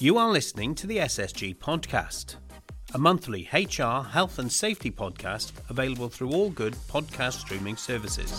You 0.00 0.16
are 0.16 0.30
listening 0.30 0.76
to 0.76 0.86
the 0.86 0.98
SSG 0.98 1.56
Podcast, 1.56 2.36
a 2.94 2.98
monthly 2.98 3.48
HR, 3.52 4.04
health, 4.04 4.38
and 4.38 4.52
safety 4.52 4.92
podcast 4.92 5.50
available 5.68 6.08
through 6.08 6.30
all 6.30 6.50
good 6.50 6.74
podcast 6.88 7.40
streaming 7.40 7.74
services. 7.74 8.30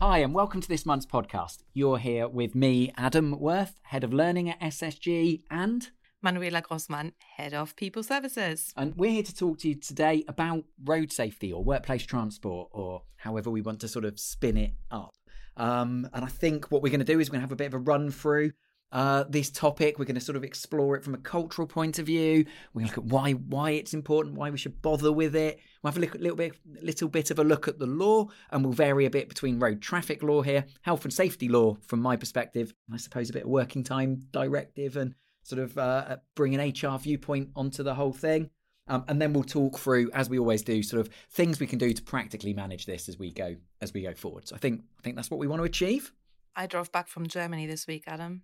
Hi, 0.00 0.18
and 0.18 0.32
welcome 0.32 0.60
to 0.60 0.68
this 0.68 0.86
month's 0.86 1.04
podcast. 1.04 1.64
You're 1.74 1.98
here 1.98 2.28
with 2.28 2.54
me, 2.54 2.92
Adam 2.96 3.40
Worth, 3.40 3.80
Head 3.82 4.04
of 4.04 4.12
Learning 4.12 4.48
at 4.48 4.60
SSG, 4.60 5.42
and 5.50 5.90
Manuela 6.22 6.62
Grossmann, 6.62 7.12
Head 7.36 7.52
of 7.52 7.74
People 7.76 8.02
Services. 8.02 8.72
and 8.76 8.96
we're 8.96 9.10
here 9.10 9.22
to 9.24 9.34
talk 9.34 9.58
to 9.58 9.68
you 9.68 9.74
today 9.74 10.24
about 10.28 10.64
road 10.84 11.10
safety 11.10 11.52
or 11.52 11.64
workplace 11.64 12.06
transport, 12.06 12.68
or 12.72 13.02
however 13.16 13.50
we 13.50 13.60
want 13.60 13.80
to 13.80 13.88
sort 13.88 14.04
of 14.04 14.18
spin 14.20 14.56
it 14.56 14.72
up. 14.90 15.16
Um, 15.56 16.08
and 16.12 16.24
I 16.24 16.28
think 16.28 16.70
what 16.70 16.82
we're 16.82 16.90
going 16.90 17.00
to 17.00 17.04
do 17.04 17.18
is 17.20 17.28
we're 17.28 17.32
going 17.32 17.40
to 17.40 17.46
have 17.46 17.52
a 17.52 17.56
bit 17.56 17.66
of 17.66 17.74
a 17.74 17.78
run 17.78 18.10
through 18.10 18.52
uh, 18.92 19.24
this 19.28 19.50
topic. 19.50 19.98
We're 19.98 20.04
going 20.04 20.14
to 20.14 20.20
sort 20.20 20.36
of 20.36 20.44
explore 20.44 20.96
it 20.96 21.02
from 21.02 21.14
a 21.14 21.18
cultural 21.18 21.66
point 21.66 21.98
of 21.98 22.06
view. 22.06 22.44
We're 22.72 22.82
going 22.82 22.92
to 22.92 23.00
look 23.00 23.06
at 23.06 23.12
why 23.12 23.32
why 23.32 23.70
it's 23.72 23.94
important, 23.94 24.36
why 24.36 24.50
we 24.50 24.58
should 24.58 24.80
bother 24.82 25.10
with 25.10 25.34
it. 25.34 25.58
We'll 25.82 25.92
have 25.92 25.98
a 25.98 26.00
look, 26.00 26.14
little 26.14 26.36
bit 26.36 26.54
little 26.80 27.08
bit 27.08 27.30
of 27.30 27.38
a 27.38 27.44
look 27.44 27.68
at 27.68 27.78
the 27.78 27.86
law, 27.86 28.28
and 28.50 28.64
we'll 28.64 28.74
vary 28.74 29.06
a 29.06 29.10
bit 29.10 29.28
between 29.28 29.58
road 29.58 29.80
traffic 29.80 30.22
law 30.22 30.42
here, 30.42 30.66
health 30.82 31.04
and 31.04 31.12
safety 31.12 31.48
law 31.48 31.76
from 31.86 32.00
my 32.00 32.16
perspective. 32.16 32.74
I 32.92 32.98
suppose 32.98 33.30
a 33.30 33.32
bit 33.32 33.44
of 33.44 33.48
working 33.48 33.82
time 33.82 34.26
directive 34.30 34.96
and 34.96 35.14
sort 35.42 35.60
of 35.60 35.76
uh, 35.78 36.16
bring 36.34 36.54
an 36.58 36.60
HR 36.70 36.98
viewpoint 36.98 37.50
onto 37.56 37.82
the 37.82 37.94
whole 37.94 38.12
thing. 38.12 38.50
Um, 38.88 39.04
and 39.06 39.22
then 39.22 39.32
we'll 39.32 39.44
talk 39.44 39.78
through, 39.78 40.10
as 40.12 40.28
we 40.28 40.38
always 40.40 40.62
do, 40.62 40.82
sort 40.82 41.00
of 41.00 41.12
things 41.30 41.60
we 41.60 41.68
can 41.68 41.78
do 41.78 41.92
to 41.92 42.02
practically 42.02 42.52
manage 42.52 42.84
this 42.86 43.08
as 43.08 43.16
we 43.18 43.30
go 43.32 43.54
as 43.80 43.94
we 43.94 44.02
go 44.02 44.12
forward. 44.12 44.48
So 44.48 44.56
I 44.56 44.58
think 44.58 44.82
I 44.98 45.02
think 45.02 45.14
that's 45.16 45.30
what 45.30 45.38
we 45.38 45.46
want 45.46 45.60
to 45.60 45.64
achieve. 45.64 46.12
I 46.56 46.66
drove 46.66 46.90
back 46.92 47.08
from 47.08 47.26
Germany 47.28 47.66
this 47.66 47.86
week, 47.86 48.04
Adam. 48.06 48.42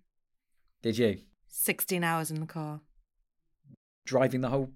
Did 0.81 0.97
you 0.97 1.19
16 1.49 2.03
hours 2.03 2.31
in 2.31 2.39
the 2.39 2.45
car. 2.45 2.79
driving 4.05 4.41
the 4.41 4.49
whole 4.49 4.69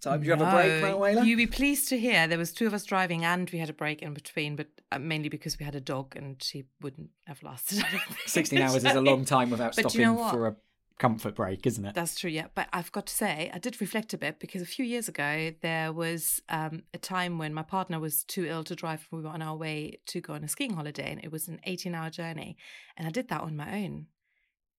time? 0.00 0.20
Did 0.20 0.26
you 0.26 0.32
have 0.32 0.40
a 0.40 0.50
break, 0.50 0.80
No, 0.82 0.98
Manuela? 0.98 1.24
You'd 1.24 1.36
be 1.36 1.46
pleased 1.46 1.88
to 1.90 1.98
hear 1.98 2.26
there 2.26 2.38
was 2.38 2.52
two 2.52 2.66
of 2.66 2.74
us 2.74 2.84
driving 2.84 3.24
and 3.24 3.48
we 3.50 3.58
had 3.58 3.68
a 3.70 3.74
break 3.74 4.00
in 4.02 4.14
between, 4.14 4.56
but 4.56 4.68
uh, 4.90 4.98
mainly 4.98 5.28
because 5.28 5.58
we 5.58 5.64
had 5.64 5.74
a 5.74 5.80
dog 5.80 6.16
and 6.16 6.42
she 6.42 6.64
wouldn't 6.80 7.10
have 7.26 7.42
lasted. 7.42 7.78
I 7.80 7.90
don't 7.90 8.00
think. 8.00 8.18
Sixteen 8.28 8.60
hours 8.62 8.76
is 8.76 8.84
a 8.94 9.00
long 9.02 9.24
time 9.24 9.50
without 9.50 9.76
But 9.76 9.84
you 9.84 9.90
stopping 9.90 10.06
know 10.06 10.14
what? 10.14 10.32
for 10.32 10.46
a 10.46 10.56
comfort 10.98 11.34
break, 11.34 11.66
isn't 11.66 11.84
it? 11.84 11.94
That's 11.94 12.18
true, 12.18 12.30
yeah. 12.30 12.46
But 12.54 12.68
I've 12.72 12.92
got 12.92 13.06
to 13.06 13.14
say, 13.14 13.50
I 13.52 13.58
did 13.58 13.80
reflect 13.80 14.14
a 14.14 14.18
bit 14.18 14.38
because 14.38 14.62
a 14.62 14.66
few 14.66 14.84
years 14.84 15.08
ago, 15.08 15.52
there 15.60 15.92
was 15.92 16.40
um, 16.48 16.84
a 16.92 16.98
time 16.98 17.38
when 17.38 17.52
my 17.52 17.62
partner 17.62 17.98
was 17.98 18.24
too 18.24 18.46
ill 18.46 18.64
to 18.64 18.76
drive. 18.76 19.06
And 19.10 19.20
we 19.20 19.24
were 19.24 19.34
on 19.34 19.42
our 19.42 19.56
way 19.56 19.98
to 20.06 20.20
go 20.20 20.34
on 20.34 20.44
a 20.44 20.48
skiing 20.48 20.74
holiday, 20.74 21.10
and 21.10 21.22
it 21.22 21.32
was 21.32 21.48
an 21.48 21.60
18 21.64 21.94
hour 21.94 22.10
journey. 22.10 22.56
And 22.96 23.06
I 23.06 23.10
did 23.10 23.28
that 23.28 23.40
on 23.40 23.56
my 23.56 23.82
own, 23.82 24.06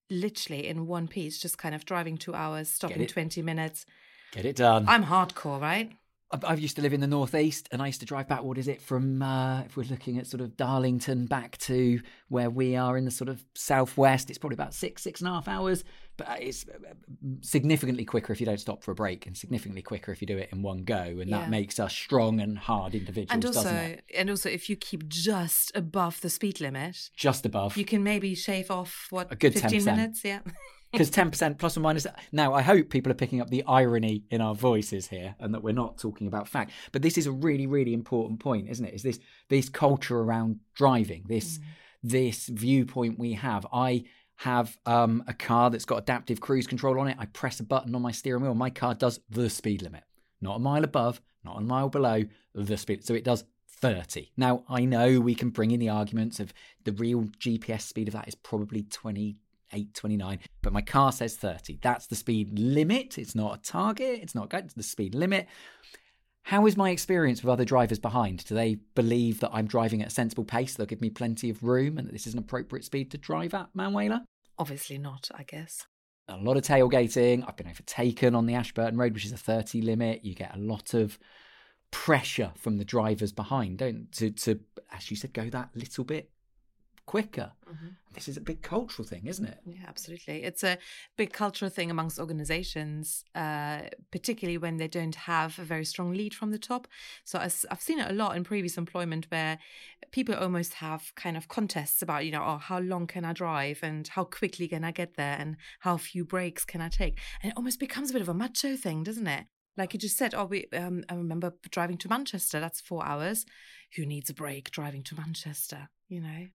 literally 0.10 0.68
in 0.68 0.88
one 0.88 1.08
piece, 1.08 1.40
just 1.40 1.58
kind 1.58 1.76
of 1.76 1.86
driving 1.86 2.18
two 2.18 2.34
hours, 2.34 2.70
stopping 2.70 3.08
20 3.08 3.42
minutes. 3.42 3.86
Get 4.32 4.46
it 4.46 4.56
done. 4.56 4.86
I'm 4.88 5.06
hardcore, 5.06 5.62
right? 5.62 5.92
I 6.32 6.40
I 6.44 6.54
used 6.56 6.76
to 6.78 6.82
live 6.82 6.94
in 6.94 7.02
the 7.02 7.08
northeast, 7.08 7.68
and 7.72 7.82
I 7.82 7.88
used 7.88 8.00
to 8.00 8.06
drive 8.06 8.28
back. 8.28 8.44
What 8.44 8.58
is 8.58 8.68
it 8.68 8.82
from? 8.82 9.22
Uh, 9.22 9.62
if 9.64 9.78
we're 9.78 9.84
looking 9.84 10.18
at 10.18 10.28
sort 10.28 10.42
of 10.42 10.58
Darlington 10.58 11.26
back 11.28 11.58
to 11.60 12.00
where 12.30 12.50
we 12.50 12.76
are 12.76 12.98
in 12.98 13.06
the 13.06 13.12
sort 13.12 13.30
of 13.30 13.44
southwest, 13.54 14.30
it's 14.30 14.40
probably 14.40 14.56
about 14.56 14.74
six, 14.74 15.04
six 15.04 15.22
and 15.22 15.28
a 15.28 15.32
half 15.34 15.48
hours. 15.48 15.84
But 16.18 16.30
uh, 16.30 16.36
it's 16.40 16.66
uh, 16.68 16.94
significantly 17.42 18.06
quicker 18.06 18.32
if 18.34 18.40
you 18.40 18.46
don't 18.46 18.60
stop 18.60 18.84
for 18.84 18.92
a 18.92 18.96
break, 18.96 19.28
and 19.28 19.38
significantly 19.38 19.82
quicker 19.82 20.12
if 20.12 20.22
you 20.22 20.28
do 20.28 20.38
it 20.38 20.50
in 20.52 20.62
one 20.62 20.84
go. 20.84 20.96
And 20.96 21.30
Yeah. 21.30 21.40
that 21.42 21.50
makes 21.50 21.80
us 21.80 21.94
strong 21.94 22.40
and 22.40 22.58
hard 22.58 22.96
individuals, 22.96 23.32
And 23.32 23.42
doesn't 23.42 23.66
also, 23.68 23.76
it? 23.76 24.04
and 24.16 24.30
also, 24.30 24.50
if 24.50 24.70
you 24.70 24.76
keep 24.76 25.08
just 25.08 25.72
above 25.76 26.22
the 26.22 26.30
speed 26.30 26.60
limit, 26.62 27.10
Just 27.16 27.46
above. 27.46 27.78
you 27.78 27.86
can 27.86 28.04
maybe 28.04 28.34
shave 28.36 28.72
off 28.72 29.08
what 29.10 29.32
A 29.32 29.36
good 29.36 29.54
15 29.54 29.82
10%. 29.82 29.86
minutes. 29.86 30.22
Yeah. 30.24 30.40
because 30.98 31.12
10% 31.12 31.58
plus 31.58 31.78
or 31.78 31.80
minus 31.80 32.08
now 32.32 32.54
i 32.54 32.62
hope 32.62 32.90
people 32.90 33.12
are 33.12 33.16
picking 33.16 33.42
up 33.42 33.50
the 33.50 33.64
irony 33.68 34.24
in 34.30 34.42
our 34.42 34.56
voices 34.56 35.08
here 35.08 35.36
and 35.40 35.54
that 35.54 35.64
we're 35.64 35.74
not 35.74 35.98
talking 35.98 36.28
about 36.28 36.48
fact 36.48 36.72
but 36.92 37.02
this 37.02 37.18
is 37.18 37.26
a 37.26 37.32
really 37.32 37.68
really 37.68 37.94
important 37.94 38.40
point 38.40 38.70
isn't 38.70 38.86
it? 38.86 38.94
Is 38.94 39.04
this 39.04 39.20
this 39.50 39.70
culture 39.70 40.20
around 40.20 40.60
driving 40.76 41.24
this 41.28 41.60
this 42.04 42.48
viewpoint 42.48 43.18
we 43.18 43.34
have. 43.34 43.66
I 43.74 44.04
have 44.36 44.78
um, 44.86 45.24
a 45.28 45.34
car 45.34 45.72
that's 45.72 45.86
got 45.86 45.98
adaptive 45.98 46.40
cruise 46.40 46.68
control 46.68 47.00
on 47.00 47.08
it. 47.08 47.18
I 47.18 47.26
press 47.26 47.60
a 47.60 47.64
button 47.64 47.96
on 47.96 48.02
my 48.04 48.12
steering 48.12 48.44
wheel. 48.44 48.54
My 48.54 48.70
car 48.70 48.94
does 48.94 49.20
the 49.30 49.50
speed 49.50 49.82
limit. 49.82 50.04
Not 50.40 50.58
a 50.58 50.60
mile 50.60 50.84
above 50.84 51.20
not 51.46 51.60
a 51.60 51.62
mile 51.62 51.90
below 51.90 52.24
the 52.54 52.76
speed 52.76 53.06
so 53.06 53.14
it 53.14 53.24
does 53.24 53.46
30 53.82 54.32
now 54.36 54.64
i 54.68 54.84
know 54.84 55.20
we 55.20 55.36
can 55.36 55.50
bring 55.50 55.72
in 55.72 55.80
the 55.80 55.90
arguments 55.90 56.40
of 56.40 56.54
the 56.84 56.92
real 56.94 57.24
gps 57.40 57.82
speed 57.82 58.08
of 58.08 58.14
that 58.14 58.28
is 58.28 58.36
probably 58.36 58.84
20 58.84 59.38
829 59.76 60.40
but 60.62 60.74
my 60.74 60.82
car 60.82 61.12
says 61.12 61.36
30 61.36 61.80
that's 61.82 62.08
the 62.08 62.16
speed 62.16 62.58
limit. 62.58 63.18
It's 63.18 63.36
not 63.36 63.60
a 63.60 63.62
target. 63.62 64.20
It's 64.22 64.36
not 64.36 64.50
good. 64.50 64.66
It's 64.66 64.74
the 64.74 64.84
speed 64.84 65.14
limit. 65.14 65.48
How 66.44 66.66
is 66.68 66.78
my 66.78 66.92
experience 66.92 67.42
with 67.44 67.52
other 67.52 67.66
drivers 67.66 68.00
behind? 68.00 68.46
Do 68.46 68.56
they 68.56 68.76
believe 68.94 69.40
that 69.40 69.52
i'm 69.52 69.68
driving 69.68 70.02
at 70.02 70.08
a 70.08 70.12
sensible 70.12 70.44
pace 70.44 70.76
they'll 70.76 70.86
give 70.86 71.02
me 71.02 71.10
plenty 71.10 71.50
of 71.50 71.64
room 71.64 71.98
and 71.98 72.08
that 72.08 72.12
this 72.12 72.28
is 72.28 72.34
an 72.34 72.40
appropriate 72.40 72.86
speed 72.86 73.12
to 73.12 73.18
drive 73.18 73.54
at 73.54 73.70
manuela? 73.74 74.26
Obviously 74.58 74.98
not, 74.98 75.30
I 75.36 75.44
guess. 75.44 75.86
a 76.30 76.38
lot 76.38 76.58
of 76.58 76.64
tailgating. 76.64 77.44
I've 77.48 77.58
been 77.58 77.68
overtaken 77.68 78.36
on 78.36 78.46
the 78.46 78.56
ashburton 78.56 78.98
road 78.98 79.14
which 79.14 79.26
is 79.26 79.32
a 79.32 79.38
30 79.38 79.82
limit. 79.82 80.24
You 80.24 80.34
get 80.34 80.56
a 80.56 80.60
lot 80.60 80.94
of 80.94 81.20
pressure 81.92 82.52
from 82.56 82.78
the 82.78 82.86
drivers 82.86 83.32
behind. 83.32 83.80
Don't 83.80 84.12
to 84.14 84.32
to 84.32 84.60
as 84.92 85.10
you 85.10 85.18
said 85.18 85.34
go 85.34 85.50
that 85.50 85.70
little 85.76 86.04
bit 86.04 86.30
quicker 87.06 87.52
this 88.16 88.28
is 88.28 88.38
a 88.38 88.42
big 88.42 88.62
cultural 88.62 89.08
thing 89.08 89.26
isn't 89.26 89.46
it 89.46 89.60
Yeah, 89.66 89.86
absolutely. 89.88 90.44
It's 90.44 90.64
a 90.64 90.78
big 91.18 91.34
cultural 91.34 91.70
thing 91.70 91.92
amongst 91.92 92.20
organizations, 92.20 93.24
uh, 93.36 93.82
particularly 94.12 94.58
when 94.58 94.78
they 94.78 94.88
don't 94.88 95.16
have 95.16 95.60
a 95.60 95.64
very 95.64 95.86
strong 95.86 96.14
lead 96.14 96.34
from 96.34 96.52
the 96.52 96.58
top. 96.58 96.88
So 97.24 97.40
as- 97.40 97.66
I've 97.70 97.82
seen 97.82 98.00
it 98.00 98.10
a 98.10 98.14
lot 98.14 98.36
in 98.38 98.44
previous 98.44 98.78
employment 98.78 99.28
where 99.30 99.60
people 100.12 100.36
almost 100.36 100.76
have 100.76 101.12
kind 101.16 101.36
of 101.36 101.48
contests 101.48 102.02
about, 102.02 102.26
you 102.26 102.32
know, 102.32 102.44
oh, 102.44 102.58
how 102.58 102.80
long 102.80 103.08
can 103.08 103.26
I 103.26 103.34
drive 103.34 103.80
and 103.84 104.08
how 104.08 104.24
quickly 104.24 104.68
can 104.68 104.84
I 104.84 104.92
get 104.92 105.16
there 105.16 105.36
and 105.38 105.58
how 105.80 105.98
few 105.98 106.24
breaks 106.24 106.64
can 106.64 106.82
I 106.82 106.90
take? 106.90 107.20
And 107.42 107.52
it 107.52 107.58
almost 107.58 107.80
becomes 107.80 108.10
a 108.10 108.14
bit 108.14 108.22
of 108.22 108.30
a 108.30 108.34
macho 108.34 108.76
thing, 108.78 109.04
doesn't 109.04 109.28
it? 109.28 109.46
Like 109.78 109.94
you 109.94 110.00
just 110.00 110.18
said, 110.18 110.34
oh, 110.34 110.46
we, 110.46 110.68
um, 110.74 111.04
I 111.10 111.16
remember 111.16 111.54
driving 111.70 111.98
to 111.98 112.10
Manchester. 112.10 112.60
That's 112.62 112.80
four 112.80 113.06
hours. 113.06 113.46
Who 113.98 114.06
needs 114.06 114.30
a 114.30 114.34
break 114.34 114.72
driving 114.72 115.04
to 115.04 115.16
Manchester? 115.16 115.90
You 116.08 116.22
know, 116.22 116.48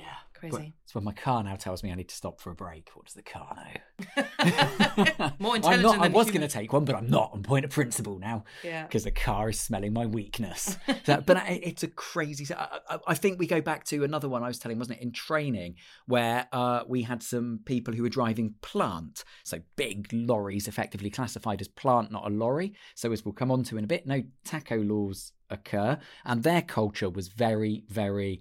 Yeah. 0.00 0.14
Crazy. 0.32 0.72
It's 0.84 0.94
when 0.94 1.04
my 1.04 1.12
car 1.12 1.44
now 1.44 1.54
tells 1.54 1.82
me 1.82 1.92
I 1.92 1.94
need 1.94 2.08
to 2.08 2.14
stop 2.14 2.40
for 2.40 2.50
a 2.50 2.54
break. 2.54 2.88
What 2.94 3.04
does 3.04 3.12
the 3.14 3.20
car 3.22 3.54
know? 4.16 4.22
more 5.38 5.56
intelligent. 5.56 5.82
not, 5.82 6.00
I 6.00 6.08
was 6.08 6.28
going 6.30 6.40
to 6.40 6.48
take 6.48 6.72
one, 6.72 6.86
but 6.86 6.94
I'm 6.96 7.10
not. 7.10 7.32
I'm 7.34 7.42
point 7.42 7.66
of 7.66 7.70
principle 7.70 8.18
now 8.18 8.44
Yeah. 8.64 8.84
because 8.84 9.04
the 9.04 9.10
car 9.10 9.50
is 9.50 9.60
smelling 9.60 9.92
my 9.92 10.06
weakness. 10.06 10.78
So- 11.04 11.22
but 11.26 11.36
I, 11.36 11.60
it's 11.62 11.82
a 11.82 11.88
crazy. 11.88 12.46
I, 12.54 12.78
I, 12.88 12.98
I 13.08 13.14
think 13.14 13.38
we 13.38 13.46
go 13.46 13.60
back 13.60 13.84
to 13.86 14.02
another 14.02 14.30
one 14.30 14.42
I 14.42 14.48
was 14.48 14.58
telling, 14.58 14.78
wasn't 14.78 14.98
it, 14.98 15.02
in 15.02 15.12
training 15.12 15.74
where 16.06 16.48
uh, 16.52 16.84
we 16.88 17.02
had 17.02 17.22
some 17.22 17.60
people 17.66 17.92
who 17.94 18.02
were 18.02 18.08
driving 18.08 18.54
plant, 18.62 19.24
so 19.44 19.58
big 19.76 20.08
lorries, 20.10 20.68
effectively 20.68 21.10
classified 21.10 21.60
as 21.60 21.68
plant, 21.68 22.12
not 22.12 22.26
a 22.26 22.30
lorry. 22.34 22.72
So 22.94 23.12
as 23.12 23.24
we'll 23.26 23.34
come 23.34 23.50
on 23.50 23.62
to 23.64 23.76
in 23.76 23.84
a 23.84 23.86
bit, 23.86 24.06
no 24.06 24.22
tacho 24.46 24.86
laws 24.88 25.32
occur, 25.50 25.98
and 26.24 26.42
their 26.42 26.62
culture 26.62 27.10
was 27.10 27.28
very, 27.28 27.84
very 27.88 28.40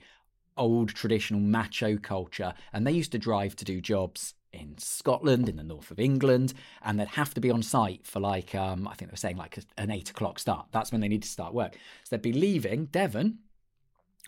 old 0.59 0.89
traditional 0.89 1.41
macho 1.41 1.97
culture 1.97 2.53
and 2.73 2.85
they 2.85 2.91
used 2.91 3.11
to 3.13 3.17
drive 3.17 3.55
to 3.55 3.65
do 3.65 3.81
jobs 3.81 4.35
in 4.51 4.75
Scotland, 4.77 5.47
in 5.47 5.55
the 5.57 5.63
north 5.63 5.91
of 5.91 5.99
England, 5.99 6.53
and 6.81 6.99
they'd 6.99 7.07
have 7.09 7.33
to 7.35 7.41
be 7.41 7.51
on 7.51 7.61
site 7.61 8.05
for 8.05 8.19
like, 8.19 8.55
um, 8.55 8.87
I 8.87 8.95
think 8.95 9.09
they 9.09 9.13
were 9.13 9.17
saying 9.17 9.37
like 9.37 9.59
an 9.77 9.91
eight 9.91 10.09
o'clock 10.09 10.39
start. 10.39 10.67
That's 10.71 10.91
when 10.91 11.01
they 11.01 11.07
need 11.07 11.23
to 11.23 11.29
start 11.29 11.53
work. 11.53 11.73
So 12.03 12.15
they'd 12.15 12.21
be 12.21 12.33
leaving 12.33 12.85
Devon 12.85 13.39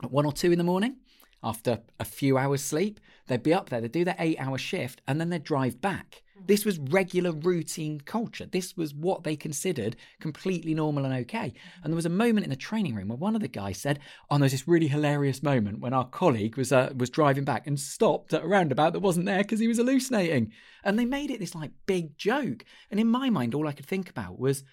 at 0.04 0.12
one 0.12 0.26
or 0.26 0.32
two 0.32 0.52
in 0.52 0.58
the 0.58 0.64
morning 0.64 0.98
after 1.44 1.82
a 2.00 2.06
few 2.06 2.38
hours 2.38 2.64
sleep. 2.64 3.00
They'd 3.28 3.44
be 3.44 3.54
up 3.54 3.70
there, 3.70 3.82
they'd 3.82 3.92
do 3.92 4.06
their 4.06 4.16
eight 4.20 4.40
hour 4.40 4.58
shift, 4.58 5.02
and 5.08 5.20
then 5.20 5.30
they'd 5.30 5.44
drive 5.44 5.82
back. 5.82 6.24
This 6.48 6.66
was 6.66 6.80
regular 6.80 7.32
routine 7.32 8.02
culture. 8.02 8.46
This 8.46 8.76
was 8.76 8.94
what 8.94 9.24
they 9.24 9.36
considered 9.36 9.96
completely 10.20 10.74
normal 10.74 11.06
and 11.06 11.14
okay. 11.22 11.54
And 11.84 11.92
there 11.92 11.96
was 11.96 12.06
a 12.06 12.10
moment 12.10 12.46
in 12.46 12.50
the 12.50 12.56
training 12.56 12.96
room 12.96 13.10
where 13.10 13.18
one 13.18 13.36
of 13.36 13.42
the 13.42 13.48
guys 13.48 13.78
said, 13.78 14.00
"Oh, 14.30 14.38
there's 14.38 14.52
this 14.52 14.68
really 14.68 14.88
hilarious 14.88 15.44
moment 15.44 15.80
when 15.80 15.94
our 15.94 16.08
colleague 16.08 16.58
was 16.58 16.72
uh, 16.72 16.92
was 16.96 17.10
driving 17.10 17.44
back 17.44 17.68
and 17.68 17.80
stopped 17.80 18.34
at 18.34 18.44
a 18.44 18.48
roundabout 18.48 18.94
that 18.94 19.00
wasn't 19.00 19.26
there 19.26 19.44
because 19.44 19.60
he 19.60 19.68
was 19.68 19.78
hallucinating." 19.78 20.52
And 20.84 20.98
they 20.98 21.06
made 21.06 21.32
it 21.32 21.40
this 21.40 21.56
like 21.56 21.72
big 21.86 22.18
joke. 22.18 22.66
And 22.90 23.00
in 23.00 23.08
my 23.08 23.30
mind, 23.30 23.54
all 23.54 23.68
I 23.68 23.74
could 23.74 23.86
think 23.86 24.10
about 24.10 24.40
was 24.40 24.64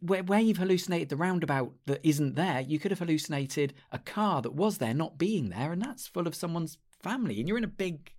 where, 0.00 0.22
where 0.22 0.40
you've 0.40 0.56
hallucinated 0.56 1.08
the 1.08 1.16
roundabout 1.16 1.72
that 1.86 2.00
isn't 2.02 2.34
there, 2.34 2.60
you 2.60 2.78
could 2.78 2.90
have 2.90 2.98
hallucinated 2.98 3.74
a 3.92 3.98
car 3.98 4.42
that 4.42 4.54
was 4.54 4.78
there 4.78 4.94
not 4.94 5.18
being 5.18 5.50
there, 5.50 5.72
and 5.72 5.80
that's 5.80 6.06
full 6.06 6.26
of 6.26 6.34
someone's 6.34 6.78
family. 7.02 7.38
And 7.38 7.48
you're 7.48 7.58
in 7.58 7.64
a 7.64 7.68
big. 7.68 8.12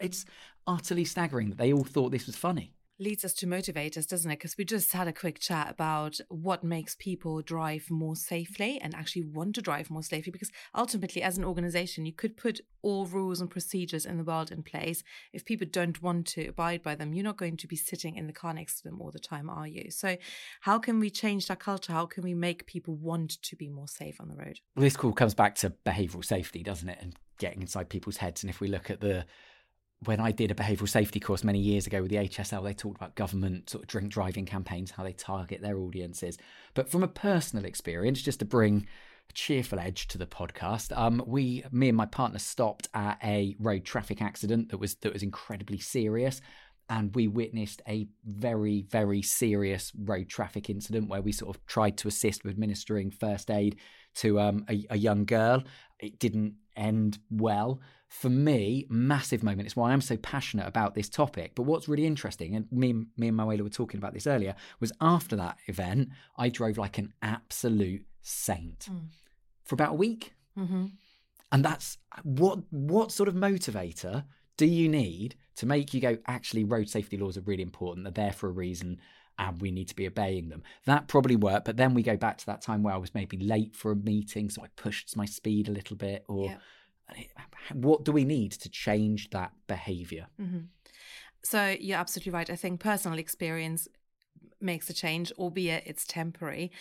It's 0.00 0.24
utterly 0.66 1.04
staggering 1.04 1.50
that 1.50 1.58
they 1.58 1.72
all 1.72 1.84
thought 1.84 2.10
this 2.10 2.26
was 2.26 2.36
funny. 2.36 2.72
leads 2.98 3.26
us 3.26 3.34
to 3.34 3.46
motivators, 3.46 4.08
doesn't 4.08 4.30
it? 4.30 4.36
Because 4.38 4.56
we 4.56 4.64
just 4.64 4.92
had 4.92 5.06
a 5.06 5.12
quick 5.12 5.38
chat 5.38 5.70
about 5.70 6.18
what 6.28 6.64
makes 6.64 6.96
people 6.98 7.42
drive 7.42 7.90
more 7.90 8.16
safely 8.16 8.80
and 8.80 8.94
actually 8.94 9.22
want 9.22 9.54
to 9.54 9.60
drive 9.60 9.90
more 9.90 10.02
safely. 10.02 10.32
Because 10.32 10.50
ultimately, 10.74 11.22
as 11.22 11.36
an 11.36 11.44
organization, 11.44 12.06
you 12.06 12.12
could 12.12 12.38
put 12.38 12.60
all 12.80 13.04
rules 13.04 13.40
and 13.40 13.50
procedures 13.50 14.06
in 14.06 14.16
the 14.16 14.24
world 14.24 14.50
in 14.50 14.62
place. 14.62 15.02
If 15.32 15.44
people 15.44 15.66
don't 15.70 16.02
want 16.02 16.26
to 16.28 16.48
abide 16.48 16.82
by 16.82 16.94
them, 16.94 17.12
you're 17.12 17.22
not 17.22 17.36
going 17.36 17.58
to 17.58 17.66
be 17.66 17.76
sitting 17.76 18.16
in 18.16 18.26
the 18.26 18.32
car 18.32 18.54
next 18.54 18.78
to 18.78 18.84
them 18.84 19.02
all 19.02 19.10
the 19.10 19.18
time, 19.18 19.50
are 19.50 19.66
you? 19.66 19.90
So, 19.90 20.16
how 20.62 20.78
can 20.78 20.98
we 20.98 21.10
change 21.10 21.48
that 21.48 21.60
culture? 21.60 21.92
How 21.92 22.06
can 22.06 22.24
we 22.24 22.34
make 22.34 22.66
people 22.66 22.94
want 22.94 23.42
to 23.42 23.56
be 23.56 23.68
more 23.68 23.88
safe 23.88 24.20
on 24.20 24.28
the 24.28 24.36
road? 24.36 24.60
Well, 24.74 24.84
this 24.84 24.96
call 24.96 25.12
comes 25.12 25.34
back 25.34 25.54
to 25.56 25.70
behavioural 25.84 26.24
safety, 26.24 26.62
doesn't 26.62 26.88
it? 26.88 26.98
And 27.02 27.14
getting 27.38 27.60
inside 27.60 27.90
people's 27.90 28.16
heads. 28.16 28.42
And 28.42 28.48
if 28.48 28.60
we 28.60 28.68
look 28.68 28.88
at 28.88 29.00
the 29.00 29.26
when 30.04 30.20
I 30.20 30.30
did 30.30 30.50
a 30.50 30.54
behavioural 30.54 30.88
safety 30.88 31.20
course 31.20 31.42
many 31.42 31.58
years 31.58 31.86
ago 31.86 32.02
with 32.02 32.10
the 32.10 32.18
HSL, 32.18 32.62
they 32.62 32.74
talked 32.74 32.96
about 32.96 33.14
government 33.14 33.70
sort 33.70 33.82
of 33.82 33.88
drink 33.88 34.10
driving 34.10 34.44
campaigns, 34.44 34.90
how 34.90 35.04
they 35.04 35.12
target 35.12 35.62
their 35.62 35.78
audiences. 35.78 36.36
But 36.74 36.90
from 36.90 37.02
a 37.02 37.08
personal 37.08 37.64
experience, 37.64 38.20
just 38.20 38.40
to 38.40 38.44
bring 38.44 38.86
a 39.28 39.32
cheerful 39.32 39.78
edge 39.78 40.06
to 40.08 40.18
the 40.18 40.26
podcast, 40.26 40.96
um, 40.96 41.22
we, 41.26 41.64
me 41.72 41.88
and 41.88 41.96
my 41.96 42.06
partner, 42.06 42.38
stopped 42.38 42.88
at 42.92 43.18
a 43.24 43.56
road 43.58 43.84
traffic 43.84 44.20
accident 44.20 44.68
that 44.68 44.78
was 44.78 44.96
that 44.96 45.14
was 45.14 45.22
incredibly 45.22 45.78
serious, 45.78 46.42
and 46.90 47.14
we 47.14 47.26
witnessed 47.26 47.80
a 47.88 48.06
very 48.24 48.82
very 48.82 49.22
serious 49.22 49.92
road 49.98 50.28
traffic 50.28 50.68
incident 50.68 51.08
where 51.08 51.22
we 51.22 51.32
sort 51.32 51.56
of 51.56 51.66
tried 51.66 51.96
to 51.96 52.08
assist 52.08 52.44
with 52.44 52.52
administering 52.52 53.10
first 53.10 53.50
aid 53.50 53.76
to 54.16 54.38
um, 54.40 54.66
a, 54.68 54.86
a 54.90 54.98
young 54.98 55.24
girl. 55.24 55.64
It 55.98 56.18
didn't 56.18 56.56
end 56.76 57.18
well 57.30 57.80
for 58.08 58.28
me, 58.28 58.86
massive 58.88 59.42
moment. 59.42 59.66
It's 59.66 59.76
why 59.76 59.92
I'm 59.92 60.00
so 60.00 60.16
passionate 60.16 60.66
about 60.66 60.94
this 60.94 61.08
topic. 61.08 61.52
But 61.54 61.64
what's 61.64 61.88
really 61.88 62.06
interesting, 62.06 62.54
and 62.54 62.70
me, 62.70 62.92
me 63.16 63.28
and 63.28 63.36
Manuela 63.36 63.64
were 63.64 63.68
talking 63.68 63.98
about 63.98 64.14
this 64.14 64.26
earlier, 64.26 64.54
was 64.80 64.92
after 65.00 65.36
that 65.36 65.58
event, 65.66 66.10
I 66.36 66.48
drove 66.48 66.78
like 66.78 66.98
an 66.98 67.12
absolute 67.22 68.04
saint 68.22 68.88
mm. 68.90 69.08
for 69.64 69.74
about 69.74 69.92
a 69.92 69.96
week. 69.96 70.34
Mm-hmm. 70.58 70.86
And 71.52 71.64
that's 71.64 71.98
what 72.22 72.60
what 72.70 73.12
sort 73.12 73.28
of 73.28 73.34
motivator 73.34 74.24
do 74.56 74.66
you 74.66 74.88
need 74.88 75.36
to 75.56 75.66
make 75.66 75.94
you 75.94 76.00
go, 76.00 76.18
actually, 76.26 76.64
road 76.64 76.88
safety 76.88 77.16
laws 77.16 77.36
are 77.36 77.42
really 77.42 77.62
important. 77.62 78.04
They're 78.04 78.24
there 78.24 78.32
for 78.32 78.48
a 78.48 78.52
reason 78.52 78.98
and 79.38 79.60
we 79.60 79.70
need 79.70 79.88
to 79.88 79.96
be 79.96 80.06
obeying 80.06 80.48
them. 80.48 80.62
That 80.86 81.08
probably 81.08 81.36
worked. 81.36 81.66
But 81.66 81.76
then 81.76 81.94
we 81.94 82.02
go 82.02 82.16
back 82.16 82.38
to 82.38 82.46
that 82.46 82.62
time 82.62 82.82
where 82.82 82.94
I 82.94 82.98
was 82.98 83.14
maybe 83.14 83.36
late 83.36 83.76
for 83.76 83.92
a 83.92 83.96
meeting. 83.96 84.48
So 84.48 84.62
I 84.62 84.68
pushed 84.76 85.16
my 85.16 85.26
speed 85.26 85.68
a 85.68 85.72
little 85.72 85.96
bit 85.96 86.24
or. 86.28 86.56
What 87.72 88.04
do 88.04 88.12
we 88.12 88.24
need 88.24 88.52
to 88.52 88.68
change 88.68 89.30
that 89.30 89.52
behavior? 89.66 90.26
Mm-hmm. 90.40 90.66
So 91.42 91.76
you're 91.78 91.98
absolutely 91.98 92.32
right. 92.32 92.50
I 92.50 92.56
think 92.56 92.80
personal 92.80 93.18
experience 93.18 93.88
makes 94.60 94.90
a 94.90 94.94
change, 94.94 95.32
albeit 95.38 95.84
it's 95.86 96.04
temporary. 96.04 96.72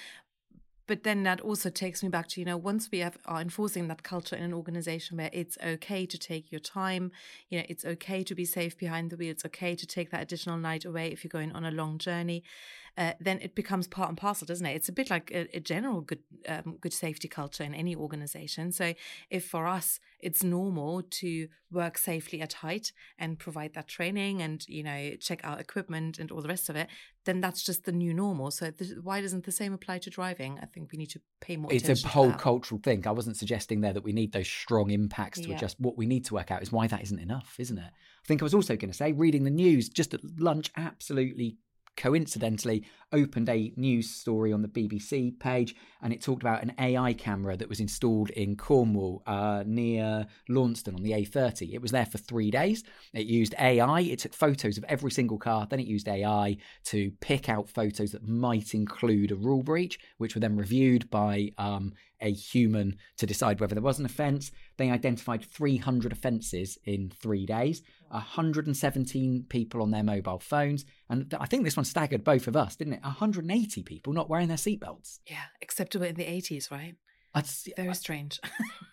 But 0.88 1.04
then 1.04 1.24
that 1.24 1.42
also 1.42 1.72
takes 1.72 2.04
me 2.04 2.10
back 2.10 2.28
to, 2.30 2.40
you 2.40 2.46
know, 2.46 2.58
once 2.58 2.90
we 2.92 3.00
have, 3.00 3.18
are 3.26 3.42
enforcing 3.42 3.88
that 3.88 4.04
culture 4.04 4.36
in 4.36 4.44
an 4.44 4.54
organization 4.54 5.18
where 5.18 5.32
it's 5.34 5.58
okay 5.66 6.06
to 6.06 6.18
take 6.18 6.52
your 6.52 6.60
time, 6.60 7.12
you 7.50 7.58
know, 7.58 7.66
it's 7.68 7.86
okay 7.86 8.24
to 8.24 8.36
be 8.36 8.46
safe 8.46 8.78
behind 8.78 9.10
the 9.10 9.18
wheel, 9.18 9.32
it's 9.32 9.46
okay 9.46 9.76
to 9.76 9.88
take 9.88 10.12
that 10.12 10.22
additional 10.22 10.58
night 10.58 10.86
away 10.86 11.12
if 11.12 11.24
you're 11.24 11.30
going 11.30 11.52
on 11.54 11.66
a 11.66 11.72
long 11.72 11.98
journey 11.98 12.44
uh, 12.98 13.14
then 13.20 13.40
it 13.42 13.56
becomes 13.56 13.88
part 13.88 14.10
and 14.10 14.18
parcel, 14.18 14.46
doesn't 14.46 14.66
it? 14.66 14.76
It's 14.76 14.90
a 14.90 14.94
bit 14.94 15.10
like 15.10 15.30
a, 15.32 15.48
a 15.56 15.60
general 15.60 16.02
good 16.02 16.20
um, 16.48 16.78
good 16.80 16.94
safety 16.94 17.28
culture 17.28 17.64
in 17.64 17.74
any 17.74 17.96
organization. 17.96 18.72
So 18.72 18.94
if 19.30 19.46
for 19.46 19.68
us 19.68 20.00
it's 20.20 20.44
normal 20.44 21.02
to 21.02 21.48
work 21.72 21.98
safely 21.98 22.42
at 22.42 22.54
height 22.54 22.94
and 23.20 23.38
provide 23.38 23.74
that 23.74 23.88
training 23.88 24.42
and 24.42 24.66
you 24.70 24.84
know 24.84 25.16
check 25.20 25.42
out 25.44 25.60
equipment 25.60 26.20
and 26.20 26.32
all 26.32 26.42
the 26.42 26.48
rest 26.48 26.70
of 26.70 26.76
it, 26.76 26.88
then 27.26 27.42
that's 27.42 27.64
just 27.64 27.84
the 27.84 27.92
new 27.92 28.14
normal. 28.14 28.50
So 28.52 28.72
th- 28.72 28.92
why 29.04 29.20
doesn't 29.20 29.46
the 29.46 29.52
same 29.52 29.74
apply 29.74 30.00
to 30.00 30.10
driving? 30.10 30.60
I 30.62 30.66
think 30.66 30.92
we 30.92 30.98
need 30.98 31.10
to 31.12 31.22
pay 31.42 31.58
more. 31.58 31.74
It's 31.74 32.04
a 32.04 32.08
whole 32.08 32.32
cultural 32.32 32.80
thing. 32.82 33.06
I 33.06 33.12
wasn't 33.12 33.36
suggesting 33.36 33.82
there 33.82 33.94
that 33.94 34.04
we 34.04 34.14
need 34.14 34.32
those 34.32 34.48
strong 34.48 34.92
impacts 34.92 35.42
to 35.42 35.50
yeah. 35.50 35.58
adjust. 35.58 35.80
What 35.80 35.98
we 35.98 36.06
need 36.06 36.26
to 36.26 36.34
work 36.34 36.50
out 36.50 36.62
is 36.62 36.72
why 36.72 36.88
that 36.88 37.02
isn't 37.02 37.20
enough, 37.20 37.56
isn't 37.60 37.78
it? 37.78 37.92
I 37.92 38.28
think 38.28 38.42
I 38.42 38.46
was 38.46 38.54
also 38.54 38.76
going 38.76 38.92
to 38.92 38.98
say 38.98 39.12
reading 39.12 39.44
the 39.44 39.52
news 39.52 39.90
just 39.90 40.14
at 40.14 40.22
lunch 40.40 40.72
absolutely 40.78 41.58
coincidentally 41.96 42.84
opened 43.12 43.50
a 43.50 43.72
news 43.76 44.10
story 44.10 44.52
on 44.52 44.62
the 44.62 44.68
BBC 44.68 45.40
page 45.40 45.76
and 46.02 46.12
it 46.12 46.22
talked 46.22 46.44
about 46.44 46.64
an 46.64 46.74
AI 46.80 47.14
camera 47.14 47.56
that 47.56 47.70
was 47.70 47.80
installed 47.80 48.30
in 48.32 48.56
Cornwall 48.56 49.24
uh, 49.26 49.64
near 49.66 50.28
Launceston 50.50 50.96
on 50.96 51.04
the 51.04 51.12
A30. 51.12 51.74
It 51.74 51.82
was 51.82 51.92
there 51.92 52.06
for 52.06 52.18
three 52.18 52.52
days. 52.52 52.84
It 53.14 53.26
used 53.26 53.56
AI, 53.60 54.02
it 54.02 54.20
took 54.20 54.34
photos 54.34 54.78
of 54.78 54.86
every 54.86 55.12
single 55.12 55.38
car, 55.38 55.68
then 55.70 55.80
it 55.80 55.88
used 55.88 56.08
AI 56.08 56.58
to 56.86 57.12
pick 57.22 57.50
out 57.50 57.70
photos 57.70 58.12
that 58.12 58.28
might 58.28 58.74
include 58.74 59.32
a 59.32 59.36
rule 59.36 59.64
breach, 59.64 60.00
which 60.18 60.36
were 60.36 60.42
then 60.42 60.58
reviewed 60.58 61.10
by 61.10 61.52
um, 61.58 61.94
a 62.22 62.32
human 62.32 62.98
to 63.18 63.26
decide 63.26 63.60
whether 63.60 63.76
there 63.76 63.82
was 63.82 64.00
an 64.00 64.06
offence. 64.06 64.52
They 64.78 64.90
identified 64.90 65.46
300 65.46 66.12
offences 66.12 66.78
in 66.86 67.12
three 67.22 67.46
days, 67.46 67.82
117 68.10 69.46
people 69.50 69.82
on 69.82 69.92
their 69.92 70.04
mobile 70.04 70.40
phones. 70.40 70.86
And 71.10 71.34
I 71.40 71.46
think 71.46 71.64
this 71.64 71.78
one 71.78 71.86
staggered 71.86 72.24
both 72.24 72.48
of 72.48 72.56
us, 72.56 72.76
didn't 72.76 72.94
it? 72.94 73.04
180 73.04 73.84
people 73.84 74.14
not 74.14 74.30
wearing 74.30 74.48
their 74.48 74.58
seatbelts. 74.58 75.20
Yeah, 75.26 75.44
acceptable 75.62 76.06
in 76.06 76.16
the 76.16 76.24
80s, 76.24 76.72
right? 76.72 76.96
That's 77.36 77.68
very 77.76 77.94
strange. 77.94 78.40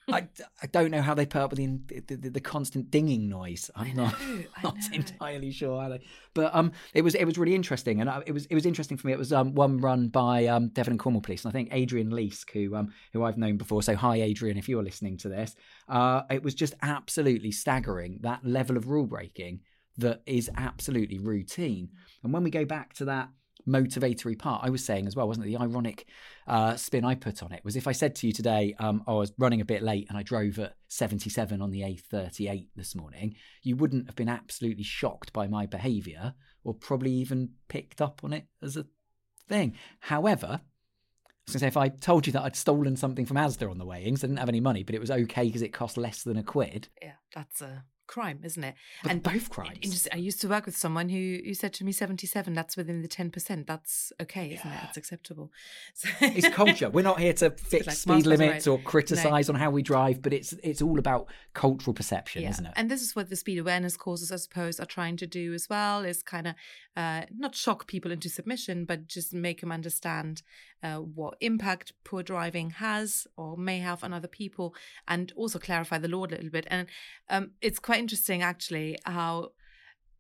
I, 0.09 0.27
I 0.63 0.67
don't 0.67 0.91
know 0.91 1.01
how 1.01 1.15
they 1.15 1.25
put 1.25 1.41
up 1.43 1.51
with 1.53 1.59
the 1.59 2.17
the, 2.17 2.29
the 2.29 2.41
constant 2.41 2.91
dinging 2.91 3.29
noise. 3.29 3.71
I'm 3.77 3.95
not 3.95 4.15
not 4.63 4.77
entirely 4.93 5.53
sure 5.53 5.81
how 5.81 5.91
they. 5.91 6.01
But 6.35 6.53
um, 6.55 6.73
it 6.93 7.03
was 7.03 7.15
it 7.15 7.25
was 7.25 7.39
really 7.39 7.55
interesting, 7.55 8.01
and 8.01 8.11
it 8.27 8.33
was 8.33 8.47
it 8.47 8.55
was 8.55 8.67
interesting 8.67 8.97
for 8.97 9.07
me. 9.07 9.13
It 9.13 9.19
was 9.19 9.33
um 9.33 9.55
one 9.55 9.79
run 9.79 10.09
by 10.09 10.47
um 10.47 10.69
Devon 10.69 10.95
and 10.95 11.01
Cornwall 11.01 11.23
Police, 11.23 11.45
and 11.45 11.51
I 11.51 11.53
think 11.53 11.69
Adrian 11.71 12.11
Leisk, 12.11 12.51
who 12.53 12.75
um 12.75 12.93
who 13.13 13.23
I've 13.23 13.39
known 13.39 13.57
before. 13.57 13.83
So 13.83 13.95
hi, 13.95 14.17
Adrian, 14.17 14.59
if 14.59 14.69
you're 14.69 14.83
listening 14.83 15.17
to 15.19 15.29
this. 15.29 15.55
Uh, 15.89 16.23
it 16.29 16.43
was 16.43 16.55
just 16.55 16.75
absolutely 16.83 17.53
staggering 17.53 18.19
that 18.23 18.45
level 18.45 18.77
of 18.77 18.89
rule 18.89 19.07
breaking 19.07 19.61
that 19.99 20.23
is 20.27 20.51
absolutely 20.57 21.19
routine. 21.19 21.91
And 22.25 22.33
when 22.33 22.43
we 22.43 22.51
go 22.51 22.65
back 22.65 22.95
to 22.95 23.05
that 23.07 23.29
motivatory 23.69 24.39
part. 24.39 24.65
I 24.65 24.71
was 24.71 24.85
saying 24.85 25.07
as 25.07 25.17
well, 25.17 25.29
wasn't 25.29 25.47
it? 25.47 25.51
The 25.51 25.63
ironic 25.63 26.07
uh, 26.47 26.77
spin 26.77 27.05
I 27.05 27.15
put 27.15 27.43
on 27.43 27.53
it 27.53 27.65
was 27.65 27.77
if 27.77 27.87
I 27.87 27.93
said 27.93 28.15
to 28.17 28.27
you 28.27 28.33
today, 28.33 28.75
um, 28.79 29.03
I 29.07 29.13
was 29.13 29.33
running 29.39 29.61
a 29.61 29.65
bit 29.65 29.83
late 29.83 30.07
and 30.09 30.19
I 30.19 30.23
drove 30.23 30.59
at 30.59 30.75
77 30.89 31.61
on 31.61 31.71
the 31.71 31.81
A38 31.81 32.69
this 32.77 32.95
morning, 32.95 33.37
you 33.63 33.77
wouldn't 33.77 34.07
have 34.07 34.17
been 34.17 34.29
absolutely 34.29 34.85
shocked 34.85 35.33
by 35.33 35.47
my 35.47 35.67
behaviour 35.67 36.35
or 36.65 36.75
probably 36.75 37.13
even 37.13 37.51
picked 37.69 38.01
up 38.01 38.21
on 38.23 38.33
it 38.33 38.47
as 38.63 38.77
a 38.77 38.87
thing. 39.49 39.75
However, 40.01 40.61
I 41.43 41.45
was 41.47 41.55
going 41.55 41.59
to 41.59 41.59
say, 41.59 41.67
if 41.67 41.77
I 41.77 41.89
told 41.89 42.27
you 42.27 42.33
that 42.35 42.43
I'd 42.43 42.57
stolen 42.57 42.97
something 42.97 43.27
from 43.27 43.37
Asda 43.37 43.69
on 43.69 43.79
the 43.79 43.85
way 43.85 43.99
in, 43.99 44.05
weighings, 44.05 44.23
I 44.23 44.29
didn't 44.29 44.39
have 44.39 44.49
any 44.49 44.61
money, 44.61 44.85
but 44.85 44.95
it 44.95 45.01
was 45.01 45.11
okay 45.11 45.47
because 45.47 45.63
it 45.63 45.73
cost 45.73 45.97
less 45.97 46.23
than 46.23 46.37
a 46.37 46.43
quid. 46.43 46.89
Yeah, 47.01 47.15
that's 47.35 47.63
a 47.63 47.85
crime, 48.07 48.41
isn't 48.43 48.63
it? 48.63 48.75
But 49.03 49.13
and 49.13 49.23
both 49.23 49.51
crimes. 49.51 50.09
I 50.13 50.17
used 50.17 50.41
to 50.43 50.49
work 50.49 50.67
with 50.67 50.77
someone 50.77 51.09
who, 51.09 51.39
who 51.45 51.55
said 51.55 51.73
to 51.75 51.85
me, 51.85 51.93
77, 51.93 52.53
that's 52.55 52.77
within 52.77 53.03
the 53.03 53.09
10%. 53.09 53.67
That's 53.67 54.13
okay, 54.21 54.55
isn't 54.55 54.71
yeah. 54.71 54.77
it? 54.77 54.81
That's 54.83 54.97
acceptable. 54.97 55.51
So, 55.95 56.09
it's 56.21 56.49
culture. 56.49 56.91
We're 56.91 57.03
not 57.03 57.21
here 57.21 57.33
to 57.35 57.51
fix 57.51 57.87
like 57.87 57.97
speed 57.97 58.27
limits 58.27 58.67
right. 58.67 58.73
or 58.73 58.79
criticize 58.79 59.49
no. 59.49 59.55
on 59.55 59.61
how 59.61 59.71
we 59.71 59.83
drive, 59.83 60.23
but 60.23 60.33
it's 60.33 60.53
it's 60.63 60.83
all 60.83 60.99
about 60.99 61.29
cultural 61.55 61.95
perception, 61.95 62.43
yeah. 62.43 62.51
isn't 62.51 62.67
it? 62.67 62.73
And 62.77 62.91
this 62.91 63.03
is 63.03 63.17
what 63.17 63.31
the 63.31 63.37
speed 63.37 63.59
awareness 63.59 63.97
courses, 63.97 64.33
I 64.33 64.37
suppose, 64.37 64.81
are 64.81 64.87
trying 64.87 65.17
to 65.19 65.27
do 65.27 65.55
as 65.55 65.69
well, 65.69 66.05
is 66.05 66.23
kind 66.23 66.49
of 66.49 66.55
uh, 66.97 67.23
not 67.37 67.55
shock 67.55 67.87
people 67.87 68.11
into 68.11 68.29
submission, 68.29 68.85
but 68.85 69.07
just 69.07 69.33
make 69.33 69.61
them 69.61 69.73
understand 69.73 70.43
uh, 70.83 70.97
what 70.97 71.37
impact 71.41 71.93
poor 72.05 72.23
driving 72.23 72.71
has 72.71 73.27
or 73.37 73.57
may 73.57 73.79
have 73.79 74.03
on 74.03 74.13
other 74.13 74.29
people, 74.29 74.75
and 75.07 75.33
also 75.37 75.59
clarify 75.59 75.99
the 75.99 76.09
law 76.09 76.25
a 76.25 76.27
little 76.27 76.51
bit. 76.51 76.67
And 76.71 76.89
um, 77.29 77.53
it's 77.61 77.79
quite 77.79 77.99
interesting, 77.99 78.43
actually, 78.43 78.99
how 79.05 79.53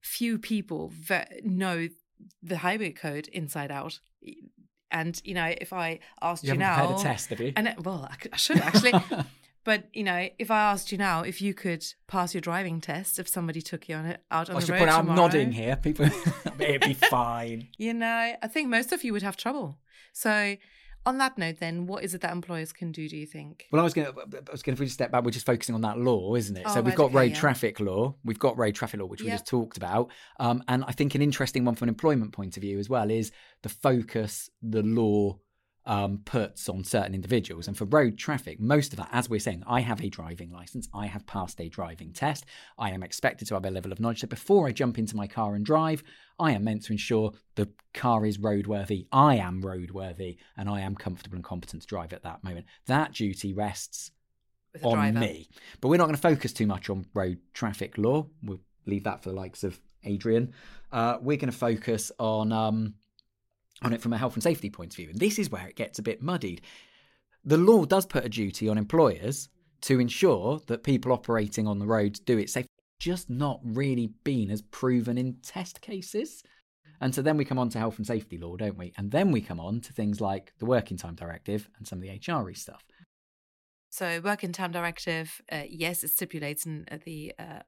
few 0.00 0.38
people 0.38 0.92
know 1.44 1.88
the 2.42 2.58
highway 2.58 2.90
code 2.90 3.28
inside 3.28 3.70
out. 3.70 4.00
And 4.90 5.20
you 5.24 5.34
know, 5.34 5.54
if 5.60 5.72
I 5.72 6.00
asked 6.20 6.44
you, 6.44 6.52
you 6.52 6.58
now, 6.58 6.88
had 6.88 6.98
a 6.98 7.02
test, 7.02 7.30
have 7.30 7.40
you? 7.40 7.52
And 7.56 7.74
well, 7.84 8.08
I, 8.10 8.16
I 8.32 8.36
should 8.36 8.58
actually. 8.58 8.92
But 9.64 9.84
you 9.92 10.02
know, 10.02 10.28
if 10.38 10.50
I 10.50 10.60
asked 10.72 10.90
you 10.90 10.98
now 10.98 11.22
if 11.22 11.40
you 11.40 11.54
could 11.54 11.84
pass 12.06 12.34
your 12.34 12.40
driving 12.40 12.80
test 12.80 13.18
if 13.18 13.28
somebody 13.28 13.62
took 13.62 13.88
you 13.88 13.96
on 13.96 14.06
it 14.06 14.22
out 14.30 14.50
on 14.50 14.56
I 14.56 14.60
the 14.60 14.72
road 14.72 14.78
tomorrow, 14.78 14.98
I'm 14.98 15.14
nodding 15.14 15.52
here. 15.52 15.76
People, 15.76 16.06
it'd 16.58 16.80
be 16.80 16.94
fine. 17.10 17.68
You 17.78 17.94
know, 17.94 18.34
I 18.42 18.48
think 18.48 18.68
most 18.68 18.92
of 18.92 19.04
you 19.04 19.12
would 19.12 19.22
have 19.22 19.36
trouble. 19.36 19.78
So, 20.12 20.56
on 21.04 21.18
that 21.18 21.38
note, 21.38 21.58
then, 21.58 21.86
what 21.86 22.04
is 22.04 22.14
it 22.14 22.20
that 22.20 22.32
employers 22.32 22.72
can 22.72 22.92
do? 22.92 23.08
Do 23.08 23.16
you 23.16 23.26
think? 23.26 23.66
Well, 23.72 23.80
I 23.80 23.84
was 23.84 23.94
going 23.94 24.12
to, 24.12 24.20
I 24.20 24.52
was 24.52 24.62
going 24.62 24.76
to 24.76 24.88
step 24.88 25.10
back. 25.12 25.24
We're 25.24 25.30
just 25.30 25.46
focusing 25.46 25.74
on 25.74 25.80
that 25.82 25.98
law, 25.98 26.34
isn't 26.34 26.56
it? 26.56 26.64
Oh, 26.66 26.74
so 26.74 26.80
we've 26.80 26.94
got 26.94 27.06
okay, 27.06 27.16
road 27.16 27.30
yeah. 27.30 27.38
traffic 27.38 27.80
law, 27.80 28.14
we've 28.24 28.38
got 28.38 28.58
road 28.58 28.74
traffic 28.74 29.00
law, 29.00 29.06
which 29.06 29.22
we 29.22 29.28
just 29.28 29.46
talked 29.46 29.76
about, 29.76 30.10
um, 30.40 30.62
and 30.68 30.84
I 30.86 30.92
think 30.92 31.14
an 31.14 31.22
interesting 31.22 31.64
one 31.64 31.76
from 31.76 31.86
an 31.86 31.90
employment 31.90 32.32
point 32.32 32.56
of 32.56 32.62
view 32.62 32.78
as 32.78 32.88
well 32.88 33.10
is 33.10 33.30
the 33.62 33.68
focus 33.68 34.50
the 34.60 34.82
law 34.82 35.38
um, 35.86 36.20
puts 36.24 36.68
on 36.68 36.84
certain 36.84 37.14
individuals. 37.14 37.68
And 37.68 37.76
for 37.76 37.84
road 37.86 38.18
traffic, 38.18 38.60
most 38.60 38.92
of 38.92 38.98
that, 38.98 39.08
as 39.12 39.28
we're 39.28 39.40
saying, 39.40 39.62
I 39.66 39.80
have 39.80 40.02
a 40.02 40.08
driving 40.08 40.50
license, 40.50 40.88
I 40.94 41.06
have 41.06 41.26
passed 41.26 41.60
a 41.60 41.68
driving 41.68 42.12
test, 42.12 42.44
I 42.78 42.90
am 42.90 43.02
expected 43.02 43.48
to 43.48 43.54
have 43.54 43.64
a 43.64 43.70
level 43.70 43.92
of 43.92 44.00
knowledge. 44.00 44.20
that 44.20 44.30
before 44.30 44.68
I 44.68 44.72
jump 44.72 44.98
into 44.98 45.16
my 45.16 45.26
car 45.26 45.54
and 45.54 45.64
drive, 45.64 46.02
I 46.38 46.52
am 46.52 46.64
meant 46.64 46.84
to 46.84 46.92
ensure 46.92 47.32
the 47.56 47.68
car 47.94 48.24
is 48.24 48.38
roadworthy, 48.38 49.06
I 49.12 49.36
am 49.36 49.62
roadworthy, 49.62 50.38
and 50.56 50.68
I 50.68 50.80
am 50.80 50.94
comfortable 50.94 51.36
and 51.36 51.44
competent 51.44 51.82
to 51.82 51.88
drive 51.88 52.12
at 52.12 52.22
that 52.22 52.44
moment. 52.44 52.66
That 52.86 53.12
duty 53.12 53.52
rests 53.52 54.10
on 54.82 54.94
driver. 54.94 55.18
me. 55.18 55.48
But 55.80 55.88
we're 55.88 55.98
not 55.98 56.06
going 56.06 56.16
to 56.16 56.22
focus 56.22 56.52
too 56.52 56.66
much 56.66 56.88
on 56.88 57.06
road 57.14 57.38
traffic 57.52 57.98
law. 57.98 58.26
We'll 58.42 58.60
leave 58.86 59.04
that 59.04 59.22
for 59.22 59.30
the 59.30 59.36
likes 59.36 59.64
of 59.64 59.78
Adrian. 60.04 60.52
Uh, 60.90 61.18
we're 61.20 61.36
going 61.36 61.50
to 61.50 61.56
focus 61.56 62.10
on 62.18 62.52
um, 62.52 62.94
on 63.84 63.92
it 63.92 64.00
from 64.00 64.12
a 64.12 64.18
health 64.18 64.34
and 64.34 64.42
safety 64.42 64.70
point 64.70 64.92
of 64.92 64.96
view. 64.96 65.10
And 65.10 65.18
this 65.18 65.38
is 65.38 65.50
where 65.50 65.66
it 65.66 65.76
gets 65.76 65.98
a 65.98 66.02
bit 66.02 66.22
muddied. 66.22 66.62
The 67.44 67.56
law 67.56 67.84
does 67.84 68.06
put 68.06 68.24
a 68.24 68.28
duty 68.28 68.68
on 68.68 68.78
employers 68.78 69.48
to 69.82 70.00
ensure 70.00 70.60
that 70.66 70.84
people 70.84 71.12
operating 71.12 71.66
on 71.66 71.78
the 71.78 71.86
roads 71.86 72.20
do 72.20 72.38
it 72.38 72.50
safe, 72.50 72.66
just 73.00 73.28
not 73.28 73.60
really 73.64 74.12
been 74.24 74.50
as 74.50 74.62
proven 74.62 75.18
in 75.18 75.36
test 75.42 75.80
cases. 75.80 76.42
And 77.00 77.12
so 77.12 77.20
then 77.20 77.36
we 77.36 77.44
come 77.44 77.58
on 77.58 77.68
to 77.70 77.78
health 77.78 77.98
and 77.98 78.06
safety 78.06 78.38
law, 78.38 78.56
don't 78.56 78.78
we? 78.78 78.92
And 78.96 79.10
then 79.10 79.32
we 79.32 79.40
come 79.40 79.58
on 79.58 79.80
to 79.80 79.92
things 79.92 80.20
like 80.20 80.52
the 80.58 80.66
working 80.66 80.96
time 80.96 81.16
directive 81.16 81.68
and 81.76 81.86
some 81.86 81.98
of 81.98 82.02
the 82.02 82.16
HRE 82.16 82.56
stuff. 82.56 82.84
So, 83.90 84.22
working 84.24 84.52
time 84.52 84.72
directive, 84.72 85.42
uh, 85.50 85.64
yes, 85.68 86.02
it 86.02 86.12
stipulates 86.12 86.64
in, 86.64 86.86
uh, 86.90 86.96
the 87.04 87.34
uh, 87.38 87.60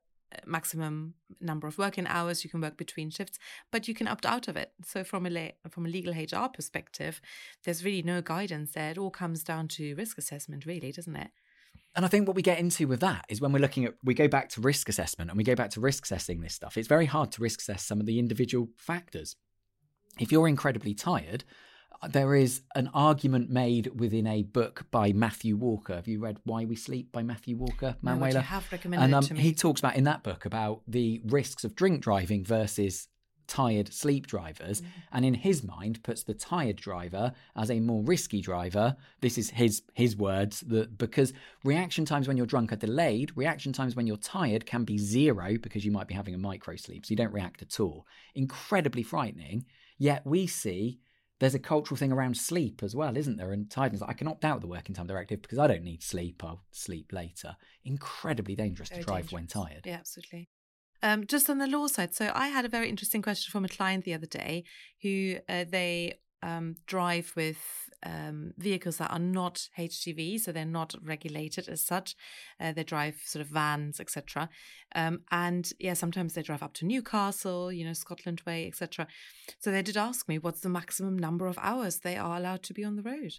maximum 0.46 1.14
number 1.40 1.66
of 1.66 1.78
working 1.78 2.06
hours 2.06 2.44
you 2.44 2.50
can 2.50 2.60
work 2.60 2.76
between 2.76 3.10
shifts, 3.10 3.38
but 3.70 3.88
you 3.88 3.94
can 3.94 4.08
opt 4.08 4.26
out 4.26 4.48
of 4.48 4.56
it. 4.56 4.72
So, 4.84 5.04
from 5.04 5.26
a 5.26 5.30
la- 5.30 5.68
from 5.70 5.86
a 5.86 5.88
legal 5.88 6.12
HR 6.12 6.48
perspective, 6.48 7.20
there's 7.64 7.84
really 7.84 8.02
no 8.02 8.22
guidance 8.22 8.72
there. 8.72 8.90
It 8.90 8.98
all 8.98 9.10
comes 9.10 9.42
down 9.42 9.68
to 9.68 9.94
risk 9.94 10.18
assessment, 10.18 10.66
really, 10.66 10.92
doesn't 10.92 11.16
it? 11.16 11.30
And 11.96 12.04
I 12.04 12.08
think 12.08 12.26
what 12.26 12.36
we 12.36 12.42
get 12.42 12.58
into 12.58 12.88
with 12.88 13.00
that 13.00 13.24
is 13.28 13.40
when 13.40 13.52
we're 13.52 13.60
looking 13.60 13.84
at, 13.84 13.94
we 14.02 14.14
go 14.14 14.26
back 14.26 14.48
to 14.50 14.60
risk 14.60 14.88
assessment 14.88 15.30
and 15.30 15.38
we 15.38 15.44
go 15.44 15.54
back 15.54 15.70
to 15.70 15.80
risk 15.80 16.04
assessing 16.04 16.40
this 16.40 16.54
stuff. 16.54 16.76
It's 16.76 16.88
very 16.88 17.06
hard 17.06 17.30
to 17.32 17.42
risk 17.42 17.60
assess 17.60 17.84
some 17.84 18.00
of 18.00 18.06
the 18.06 18.18
individual 18.18 18.68
factors. 18.76 19.36
If 20.18 20.32
you're 20.32 20.48
incredibly 20.48 20.94
tired, 20.94 21.44
there 22.10 22.34
is 22.34 22.62
an 22.74 22.90
argument 22.92 23.50
made 23.50 23.98
within 23.98 24.26
a 24.26 24.42
book 24.42 24.86
by 24.90 25.12
Matthew 25.12 25.56
Walker. 25.56 25.94
Have 25.96 26.08
you 26.08 26.20
read 26.20 26.38
Why 26.44 26.64
We 26.64 26.76
Sleep 26.76 27.10
by 27.12 27.22
Matthew 27.22 27.56
Walker? 27.56 27.96
No, 28.02 28.16
but 28.16 28.32
you 28.32 28.38
have 28.40 28.70
recommended 28.70 29.04
and 29.04 29.14
um, 29.14 29.24
it 29.24 29.28
to 29.28 29.34
me. 29.34 29.40
he 29.40 29.54
talks 29.54 29.80
about 29.80 29.96
in 29.96 30.04
that 30.04 30.22
book 30.22 30.44
about 30.44 30.82
the 30.86 31.20
risks 31.24 31.64
of 31.64 31.74
drink 31.74 32.02
driving 32.02 32.44
versus 32.44 33.08
tired 33.46 33.92
sleep 33.92 34.26
drivers 34.26 34.80
Mm. 34.80 34.86
and 35.12 35.24
in 35.26 35.34
his 35.34 35.62
mind 35.62 36.02
puts 36.02 36.22
the 36.22 36.32
tired 36.32 36.76
driver 36.76 37.34
as 37.54 37.70
a 37.70 37.78
more 37.78 38.02
risky 38.02 38.40
driver 38.40 38.96
this 39.20 39.36
is 39.36 39.50
his 39.50 39.82
his 39.92 40.16
words 40.16 40.60
that 40.60 40.96
because 40.96 41.34
reaction 41.62 42.06
times 42.06 42.26
when 42.26 42.38
you're 42.38 42.46
drunk 42.46 42.72
are 42.72 42.76
delayed 42.76 43.32
reaction 43.36 43.70
times 43.70 43.94
when 43.94 44.06
you're 44.06 44.16
tired 44.16 44.64
can 44.64 44.84
be 44.84 44.96
zero 44.96 45.58
because 45.60 45.84
you 45.84 45.92
might 45.92 46.08
be 46.08 46.14
having 46.14 46.34
a 46.34 46.38
micro 46.38 46.74
sleep 46.74 47.04
so 47.04 47.10
you 47.10 47.16
don't 47.18 47.34
react 47.34 47.60
at 47.60 47.78
all 47.78 48.06
incredibly 48.34 49.02
frightening 49.02 49.66
yet 49.98 50.22
we 50.24 50.46
see 50.46 50.98
there's 51.40 51.54
a 51.54 51.58
cultural 51.58 51.96
thing 51.96 52.12
around 52.12 52.36
sleep 52.36 52.82
as 52.82 52.94
well, 52.94 53.16
isn't 53.16 53.36
there? 53.36 53.52
And 53.52 53.70
tiredness. 53.70 54.02
I 54.02 54.12
can 54.12 54.28
opt 54.28 54.44
out 54.44 54.56
of 54.56 54.60
the 54.62 54.68
working 54.68 54.94
time 54.94 55.06
directive 55.06 55.42
because 55.42 55.58
I 55.58 55.66
don't 55.66 55.82
need 55.82 56.02
sleep. 56.02 56.42
I'll 56.44 56.64
sleep 56.70 57.12
later. 57.12 57.56
Incredibly 57.84 58.54
dangerous 58.54 58.88
Very 58.88 59.02
to 59.02 59.06
drive 59.06 59.32
when 59.32 59.46
tired. 59.46 59.82
Yeah, 59.84 59.96
absolutely. 59.96 60.48
Um, 61.02 61.26
just 61.26 61.50
on 61.50 61.58
the 61.58 61.66
law 61.66 61.86
side, 61.86 62.14
so 62.14 62.30
I 62.34 62.48
had 62.48 62.64
a 62.64 62.68
very 62.68 62.88
interesting 62.88 63.20
question 63.20 63.50
from 63.50 63.64
a 63.64 63.68
client 63.68 64.04
the 64.04 64.14
other 64.14 64.26
day 64.26 64.64
who 65.02 65.36
uh, 65.48 65.64
they 65.68 66.14
um, 66.44 66.76
drive 66.86 67.32
with 67.36 67.58
um, 68.04 68.52
vehicles 68.58 68.98
that 68.98 69.10
are 69.10 69.18
not 69.18 69.68
HGV, 69.78 70.38
so 70.38 70.52
they're 70.52 70.66
not 70.66 70.94
regulated 71.02 71.68
as 71.68 71.80
such. 71.80 72.14
Uh, 72.60 72.72
they 72.72 72.84
drive 72.84 73.20
sort 73.24 73.40
of 73.40 73.48
vans, 73.48 73.98
etc. 73.98 74.50
Um, 74.94 75.22
and 75.30 75.72
yeah, 75.80 75.94
sometimes 75.94 76.34
they 76.34 76.42
drive 76.42 76.62
up 76.62 76.74
to 76.74 76.84
Newcastle, 76.86 77.72
you 77.72 77.84
know, 77.84 77.94
Scotland 77.94 78.42
way, 78.46 78.66
etc. 78.66 79.06
So 79.58 79.70
they 79.70 79.82
did 79.82 79.96
ask 79.96 80.28
me 80.28 80.38
what's 80.38 80.60
the 80.60 80.68
maximum 80.68 81.18
number 81.18 81.46
of 81.46 81.58
hours 81.60 82.00
they 82.00 82.16
are 82.16 82.36
allowed 82.36 82.62
to 82.64 82.74
be 82.74 82.84
on 82.84 82.96
the 82.96 83.02
road. 83.02 83.32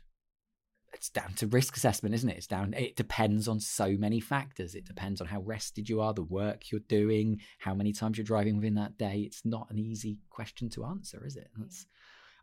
It's 0.94 1.10
down 1.10 1.34
to 1.36 1.48
risk 1.48 1.76
assessment, 1.76 2.16
isn't 2.16 2.30
it? 2.30 2.38
It's 2.38 2.48
down. 2.48 2.74
It 2.74 2.96
depends 2.96 3.50
on 3.50 3.60
so 3.60 3.98
many 3.98 4.22
factors. 4.22 4.76
It 4.76 4.86
depends 4.86 5.20
on 5.20 5.28
how 5.28 5.42
rested 5.42 5.90
you 5.90 6.00
are, 6.00 6.14
the 6.14 6.24
work 6.24 6.72
you're 6.72 6.80
doing, 6.88 7.42
how 7.60 7.74
many 7.76 7.92
times 7.92 8.18
you're 8.18 8.24
driving 8.24 8.56
within 8.56 8.76
that 8.76 8.98
day. 8.98 9.24
It's 9.26 9.44
not 9.44 9.70
an 9.70 9.78
easy 9.78 10.20
question 10.30 10.70
to 10.70 10.86
answer, 10.86 11.26
is 11.26 11.36
it? 11.36 11.50
That's 11.58 11.86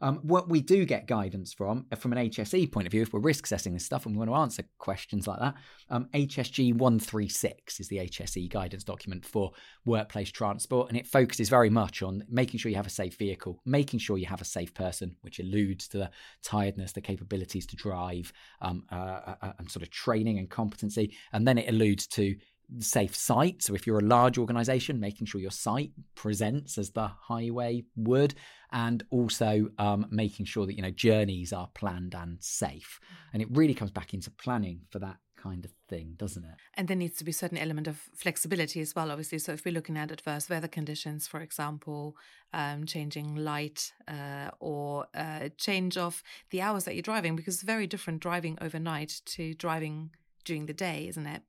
um, 0.02 0.18
what 0.22 0.48
we 0.48 0.60
do 0.60 0.84
get 0.84 1.06
guidance 1.06 1.54
from, 1.54 1.86
uh, 1.92 1.96
from 1.96 2.12
an 2.12 2.28
HSE 2.28 2.70
point 2.70 2.86
of 2.86 2.90
view, 2.90 3.02
if 3.02 3.12
we're 3.12 3.20
risk 3.20 3.44
assessing 3.44 3.72
this 3.72 3.86
stuff 3.86 4.04
and 4.04 4.14
we 4.14 4.18
want 4.18 4.30
to 4.30 4.34
answer 4.34 4.64
questions 4.78 5.28
like 5.28 5.38
that, 5.38 5.54
um, 5.90 6.08
HSG 6.12 6.74
136 6.74 7.78
is 7.78 7.88
the 7.88 7.98
HSE 7.98 8.50
guidance 8.50 8.82
document 8.82 9.24
for 9.24 9.52
workplace 9.84 10.30
transport. 10.32 10.88
And 10.88 10.98
it 10.98 11.06
focuses 11.06 11.48
very 11.48 11.70
much 11.70 12.02
on 12.02 12.24
making 12.28 12.58
sure 12.58 12.68
you 12.68 12.76
have 12.76 12.86
a 12.86 12.90
safe 12.90 13.16
vehicle, 13.16 13.60
making 13.64 14.00
sure 14.00 14.18
you 14.18 14.26
have 14.26 14.42
a 14.42 14.44
safe 14.44 14.74
person, 14.74 15.16
which 15.20 15.38
alludes 15.38 15.86
to 15.88 15.98
the 15.98 16.10
tiredness, 16.42 16.92
the 16.92 17.00
capabilities 17.00 17.66
to 17.66 17.76
drive, 17.76 18.32
um, 18.60 18.84
uh, 18.90 18.94
uh, 18.94 19.34
uh, 19.40 19.52
and 19.58 19.70
sort 19.70 19.84
of 19.84 19.90
training 19.90 20.38
and 20.38 20.50
competency. 20.50 21.16
And 21.32 21.46
then 21.46 21.58
it 21.58 21.68
alludes 21.68 22.08
to 22.08 22.34
safe 22.78 23.14
site. 23.14 23.62
So 23.62 23.74
if 23.74 23.86
you're 23.86 23.98
a 23.98 24.04
large 24.04 24.38
organization, 24.38 25.00
making 25.00 25.26
sure 25.26 25.40
your 25.40 25.50
site 25.50 25.92
presents 26.14 26.78
as 26.78 26.90
the 26.90 27.08
highway 27.08 27.84
would, 27.96 28.34
and 28.70 29.04
also 29.10 29.68
um, 29.78 30.06
making 30.10 30.46
sure 30.46 30.66
that 30.66 30.74
you 30.74 30.82
know 30.82 30.90
journeys 30.90 31.52
are 31.52 31.68
planned 31.74 32.14
and 32.14 32.38
safe. 32.40 33.00
And 33.32 33.42
it 33.42 33.48
really 33.50 33.74
comes 33.74 33.90
back 33.90 34.14
into 34.14 34.30
planning 34.30 34.80
for 34.90 34.98
that 35.00 35.18
kind 35.42 35.64
of 35.64 35.72
thing, 35.88 36.14
doesn't 36.16 36.44
it? 36.44 36.54
And 36.74 36.86
there 36.86 36.96
needs 36.96 37.16
to 37.18 37.24
be 37.24 37.32
certain 37.32 37.58
element 37.58 37.88
of 37.88 37.98
flexibility 38.14 38.80
as 38.80 38.94
well, 38.94 39.10
obviously. 39.10 39.38
So 39.38 39.52
if 39.52 39.64
we're 39.64 39.74
looking 39.74 39.96
at 39.96 40.12
adverse 40.12 40.48
weather 40.48 40.68
conditions, 40.68 41.26
for 41.26 41.40
example, 41.40 42.16
um, 42.52 42.86
changing 42.86 43.34
light 43.34 43.92
uh, 44.06 44.50
or 44.60 45.06
uh, 45.14 45.48
change 45.58 45.96
of 45.96 46.22
the 46.50 46.60
hours 46.60 46.84
that 46.84 46.94
you're 46.94 47.02
driving, 47.02 47.34
because 47.34 47.54
it's 47.54 47.64
very 47.64 47.86
different 47.86 48.20
driving 48.20 48.56
overnight 48.60 49.20
to 49.26 49.54
driving 49.54 50.10
during 50.44 50.66
the 50.66 50.72
day, 50.72 51.08
isn't 51.08 51.26
it? 51.26 51.42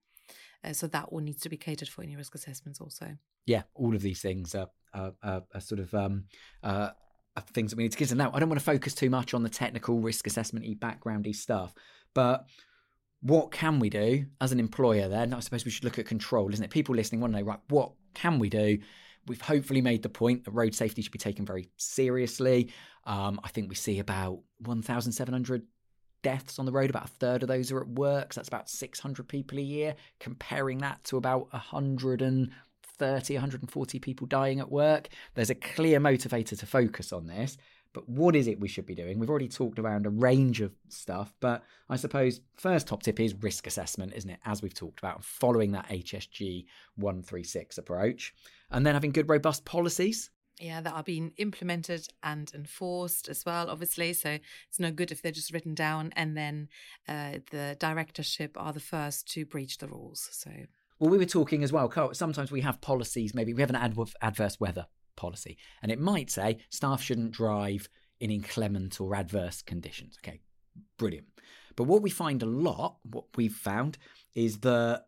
Uh, 0.64 0.74
so 0.74 0.88
that 0.88 1.06
all 1.06 1.20
needs 1.20 1.42
to 1.42 1.50
be 1.50 1.58
catered 1.58 1.90
for 1.90 2.04
in 2.04 2.10
your 2.10 2.18
risk 2.18 2.36
assessments 2.36 2.80
also. 2.80 3.18
Yeah, 3.46 3.64
all 3.76 3.96
of 3.96 4.02
these 4.02 4.22
things 4.22 4.56
are, 4.56 4.70
are, 4.94 5.14
are, 5.22 5.44
are 5.54 5.62
sort 5.62 5.80
of 5.80 5.94
um, 5.94 6.26
uh, 6.64 6.92
things 7.52 7.72
that 7.72 7.78
we 7.78 7.84
need 7.84 7.92
to 7.92 7.98
consider. 7.98 8.18
Now, 8.18 8.32
I 8.34 8.40
don't 8.40 8.50
want 8.50 8.60
to 8.60 8.66
focus 8.66 8.94
too 8.94 9.10
much 9.10 9.34
on 9.34 9.44
the 9.44 9.50
technical 9.50 10.00
risk 10.00 10.28
assessment 10.28 10.80
backgroundy 10.80 11.36
stuff, 11.36 11.74
but 12.14 12.46
what 13.22 13.52
can 13.52 13.80
we 13.80 13.90
do 13.90 14.26
as 14.42 14.52
an 14.52 14.60
employer 14.60 15.08
then? 15.08 15.34
I 15.34 15.40
suppose 15.40 15.66
we 15.66 15.72
should 15.72 15.86
look 15.86 15.98
at 15.98 16.06
control, 16.06 16.52
isn't 16.52 16.64
it? 16.64 16.70
People 16.70 16.94
listening 16.96 17.22
want 17.22 17.34
to 17.34 17.40
know, 17.40 17.46
right, 17.46 17.60
what 17.70 17.94
can 18.14 18.38
we 18.38 18.50
do? 18.50 18.78
We've 19.28 19.42
hopefully 19.42 19.82
made 19.82 20.04
the 20.04 20.10
point 20.10 20.44
that 20.44 20.52
road 20.52 20.76
safety 20.76 21.02
should 21.02 21.14
be 21.14 21.20
taken 21.20 21.46
very 21.46 21.70
seriously. 21.78 22.74
Um, 23.06 23.40
I 23.44 23.48
think 23.48 23.70
we 23.70 23.76
see 23.76 24.00
about 24.00 24.40
1,700 24.60 25.64
deaths 26.24 26.58
on 26.58 26.66
the 26.66 26.72
road. 26.72 26.90
About 26.90 27.06
a 27.06 27.14
third 27.20 27.44
of 27.44 27.48
those 27.48 27.72
are 27.72 27.80
at 27.80 27.88
work. 27.88 28.34
So 28.34 28.40
that's 28.40 28.48
about 28.48 28.70
600 28.70 29.28
people 29.28 29.60
a 29.60 29.62
year. 29.62 29.96
Comparing 30.20 30.80
that 30.80 31.04
to 31.06 31.18
about 31.18 31.52
130, 31.54 33.34
140 33.34 34.00
people 34.00 34.26
dying 34.26 34.60
at 34.60 34.72
work. 34.72 35.10
There's 35.36 35.52
a 35.52 35.56
clear 35.56 36.00
motivator 36.00 36.58
to 36.58 36.66
focus 36.66 37.14
on 37.14 37.28
this. 37.28 37.58
But 37.94 38.10
what 38.10 38.36
is 38.36 38.48
it 38.48 38.60
we 38.60 38.68
should 38.68 38.88
be 38.88 38.96
doing? 38.96 39.20
We've 39.20 39.30
already 39.30 39.48
talked 39.48 39.78
around 39.78 40.08
a 40.08 40.10
range 40.10 40.62
of 40.62 40.74
stuff, 40.90 41.32
but 41.40 41.64
I 41.90 41.96
suppose 41.96 42.42
first 42.56 42.88
top 42.88 43.04
tip 43.04 43.20
is 43.20 43.36
risk 43.36 43.68
assessment, 43.68 44.14
isn't 44.16 44.32
it? 44.32 44.40
As 44.46 44.64
we've 44.64 44.74
talked 44.74 44.98
about, 44.98 45.24
following 45.24 45.72
that 45.74 45.88
HSG 45.90 46.66
136 46.96 47.78
approach, 47.78 48.34
and 48.72 48.84
then 48.84 48.96
having 48.96 49.12
good, 49.12 49.30
robust 49.30 49.64
policies. 49.64 50.32
Yeah, 50.60 50.82
that 50.82 50.94
are 50.94 51.04
being 51.04 51.34
implemented 51.38 52.08
and 52.22 52.52
enforced 52.54 53.28
as 53.28 53.44
well, 53.46 53.70
obviously. 53.70 54.14
So 54.14 54.38
it's 54.70 54.80
no 54.80 54.92
good 54.92 55.12
if 55.12 55.22
they're 55.22 55.32
just 55.32 55.52
written 55.52 55.74
down 55.74 56.14
and 56.16 56.38
then 56.38 56.70
uh, 57.08 57.40
the 57.52 57.76
directorship 57.80 58.56
are 58.56 58.72
the 58.72 58.80
first 58.80 59.28
to 59.34 59.46
breach 59.46 59.80
the 59.80 59.88
rules. 59.88 60.30
So 60.32 60.52
Well, 61.00 61.10
we 61.10 61.18
were 61.18 61.26
talking 61.26 61.64
as 61.64 61.74
well. 61.74 61.90
Carl, 61.90 62.14
Sometimes 62.14 62.52
we 62.52 62.62
have 62.62 62.82
policies. 62.82 63.34
Maybe 63.34 63.54
we 63.54 63.62
have 63.62 63.72
an 63.72 63.76
adv- 63.76 64.16
adverse 64.22 64.60
weather 64.60 64.86
policy, 65.16 65.58
and 65.82 65.92
it 65.92 66.00
might 66.00 66.30
say 66.30 66.60
staff 66.70 67.02
shouldn't 67.02 67.32
drive 67.32 67.90
in 68.20 68.30
inclement 68.30 69.02
or 69.02 69.16
adverse 69.16 69.62
conditions. 69.62 70.18
Okay, 70.24 70.40
brilliant. 70.98 71.28
But 71.76 71.86
what 71.86 72.02
we 72.02 72.10
find 72.10 72.44
a 72.44 72.48
lot, 72.48 72.98
what 73.04 73.26
we've 73.36 73.56
found, 73.56 73.98
is 74.36 74.60
that 74.60 75.06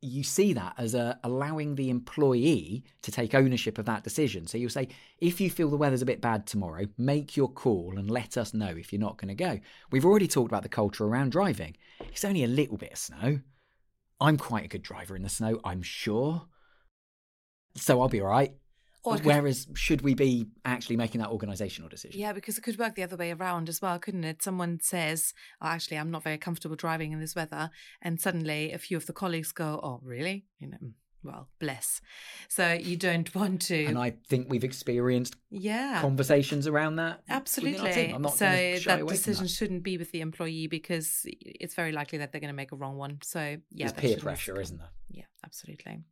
you 0.00 0.22
see 0.22 0.52
that 0.52 0.74
as 0.78 0.94
a, 0.94 1.18
allowing 1.24 1.74
the 1.74 1.90
employee 1.90 2.84
to 3.02 3.10
take 3.10 3.34
ownership 3.34 3.78
of 3.78 3.86
that 3.86 4.04
decision. 4.04 4.46
So 4.46 4.56
you'll 4.56 4.70
say, 4.70 4.88
if 5.18 5.40
you 5.40 5.50
feel 5.50 5.70
the 5.70 5.76
weather's 5.76 6.02
a 6.02 6.06
bit 6.06 6.20
bad 6.20 6.46
tomorrow, 6.46 6.86
make 6.96 7.36
your 7.36 7.48
call 7.48 7.94
and 7.96 8.10
let 8.10 8.36
us 8.36 8.54
know 8.54 8.68
if 8.68 8.92
you're 8.92 9.00
not 9.00 9.18
going 9.18 9.28
to 9.28 9.34
go. 9.34 9.58
We've 9.90 10.06
already 10.06 10.28
talked 10.28 10.50
about 10.50 10.62
the 10.62 10.68
culture 10.68 11.04
around 11.04 11.32
driving. 11.32 11.76
It's 12.00 12.24
only 12.24 12.44
a 12.44 12.48
little 12.48 12.76
bit 12.76 12.92
of 12.92 12.98
snow. 12.98 13.40
I'm 14.20 14.36
quite 14.36 14.64
a 14.64 14.68
good 14.68 14.82
driver 14.82 15.16
in 15.16 15.22
the 15.22 15.28
snow, 15.28 15.60
I'm 15.64 15.82
sure. 15.82 16.46
So 17.74 18.00
I'll 18.00 18.08
be 18.08 18.20
all 18.20 18.28
right. 18.28 18.52
Or 19.08 19.16
it 19.16 19.18
could- 19.18 19.26
Whereas, 19.26 19.66
should 19.74 20.02
we 20.02 20.14
be 20.14 20.46
actually 20.64 20.96
making 20.96 21.20
that 21.20 21.30
organisational 21.30 21.90
decision? 21.90 22.20
Yeah, 22.20 22.32
because 22.32 22.58
it 22.58 22.62
could 22.62 22.78
work 22.78 22.94
the 22.94 23.02
other 23.02 23.16
way 23.16 23.32
around 23.32 23.68
as 23.68 23.80
well, 23.80 23.98
couldn't 23.98 24.24
it? 24.24 24.42
Someone 24.42 24.80
says, 24.80 25.34
oh, 25.60 25.66
actually, 25.66 25.98
I'm 25.98 26.10
not 26.10 26.22
very 26.22 26.38
comfortable 26.38 26.76
driving 26.76 27.12
in 27.12 27.20
this 27.20 27.34
weather. 27.34 27.70
And 28.02 28.20
suddenly 28.20 28.72
a 28.72 28.78
few 28.78 28.96
of 28.96 29.06
the 29.06 29.12
colleagues 29.12 29.52
go, 29.52 29.80
oh, 29.82 30.00
really? 30.02 30.46
You 30.58 30.68
know, 30.68 30.78
mm, 30.82 30.92
well, 31.22 31.48
bless. 31.58 32.00
So 32.48 32.72
you 32.72 32.96
don't 32.96 33.32
want 33.34 33.62
to. 33.62 33.84
And 33.84 33.98
I 33.98 34.14
think 34.28 34.46
we've 34.48 34.64
experienced 34.64 35.36
yeah. 35.50 36.00
conversations 36.00 36.66
around 36.66 36.96
that. 36.96 37.20
within 37.28 37.80
our 37.80 37.92
team. 37.92 38.14
Absolutely. 38.14 38.14
I'm 38.14 38.22
not 38.22 38.36
so 38.36 38.44
that 38.46 39.06
decision 39.06 39.44
that. 39.44 39.50
shouldn't 39.50 39.82
be 39.82 39.98
with 39.98 40.10
the 40.12 40.20
employee 40.20 40.66
because 40.66 41.22
it's 41.24 41.74
very 41.74 41.92
likely 41.92 42.18
that 42.18 42.32
they're 42.32 42.40
going 42.40 42.52
to 42.52 42.56
make 42.56 42.72
a 42.72 42.76
wrong 42.76 42.96
one. 42.96 43.18
So 43.22 43.56
yeah, 43.70 43.88
There's 43.88 43.92
peer 43.92 44.16
pressure, 44.16 44.60
isn't 44.60 44.78
there? 44.78 44.90
Yeah, 45.10 45.24
absolutely. 45.44 46.04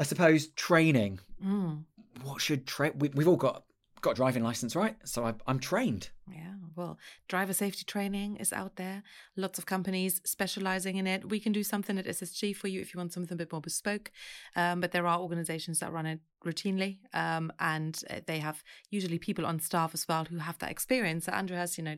I 0.00 0.02
suppose 0.02 0.48
training. 0.56 1.20
Mm. 1.44 1.84
What 2.22 2.40
should 2.40 2.66
tra- 2.66 2.94
we, 2.96 3.10
We've 3.10 3.28
all 3.28 3.36
got 3.36 3.64
got 4.00 4.12
a 4.12 4.14
driving 4.14 4.42
license, 4.42 4.74
right? 4.74 4.96
So 5.04 5.26
I, 5.26 5.34
I'm 5.46 5.58
trained. 5.58 6.08
Yeah, 6.32 6.54
well, 6.74 6.98
driver 7.28 7.52
safety 7.52 7.84
training 7.84 8.36
is 8.36 8.50
out 8.50 8.76
there. 8.76 9.02
Lots 9.36 9.58
of 9.58 9.66
companies 9.66 10.22
specializing 10.24 10.96
in 10.96 11.06
it. 11.06 11.28
We 11.28 11.38
can 11.38 11.52
do 11.52 11.62
something 11.62 11.98
at 11.98 12.06
SSG 12.06 12.56
for 12.56 12.66
you 12.66 12.80
if 12.80 12.94
you 12.94 12.98
want 12.98 13.12
something 13.12 13.34
a 13.34 13.36
bit 13.36 13.52
more 13.52 13.60
bespoke. 13.60 14.10
Um, 14.56 14.80
but 14.80 14.92
there 14.92 15.06
are 15.06 15.20
organizations 15.20 15.80
that 15.80 15.92
run 15.92 16.06
it 16.06 16.20
routinely, 16.46 17.00
um, 17.12 17.52
and 17.60 18.02
uh, 18.08 18.20
they 18.26 18.38
have 18.38 18.64
usually 18.88 19.18
people 19.18 19.44
on 19.44 19.60
staff 19.60 19.90
as 19.92 20.08
well 20.08 20.24
who 20.24 20.38
have 20.38 20.56
that 20.60 20.70
experience. 20.70 21.26
So 21.26 21.32
Andrew 21.32 21.58
has, 21.58 21.76
you 21.76 21.84
know, 21.84 21.96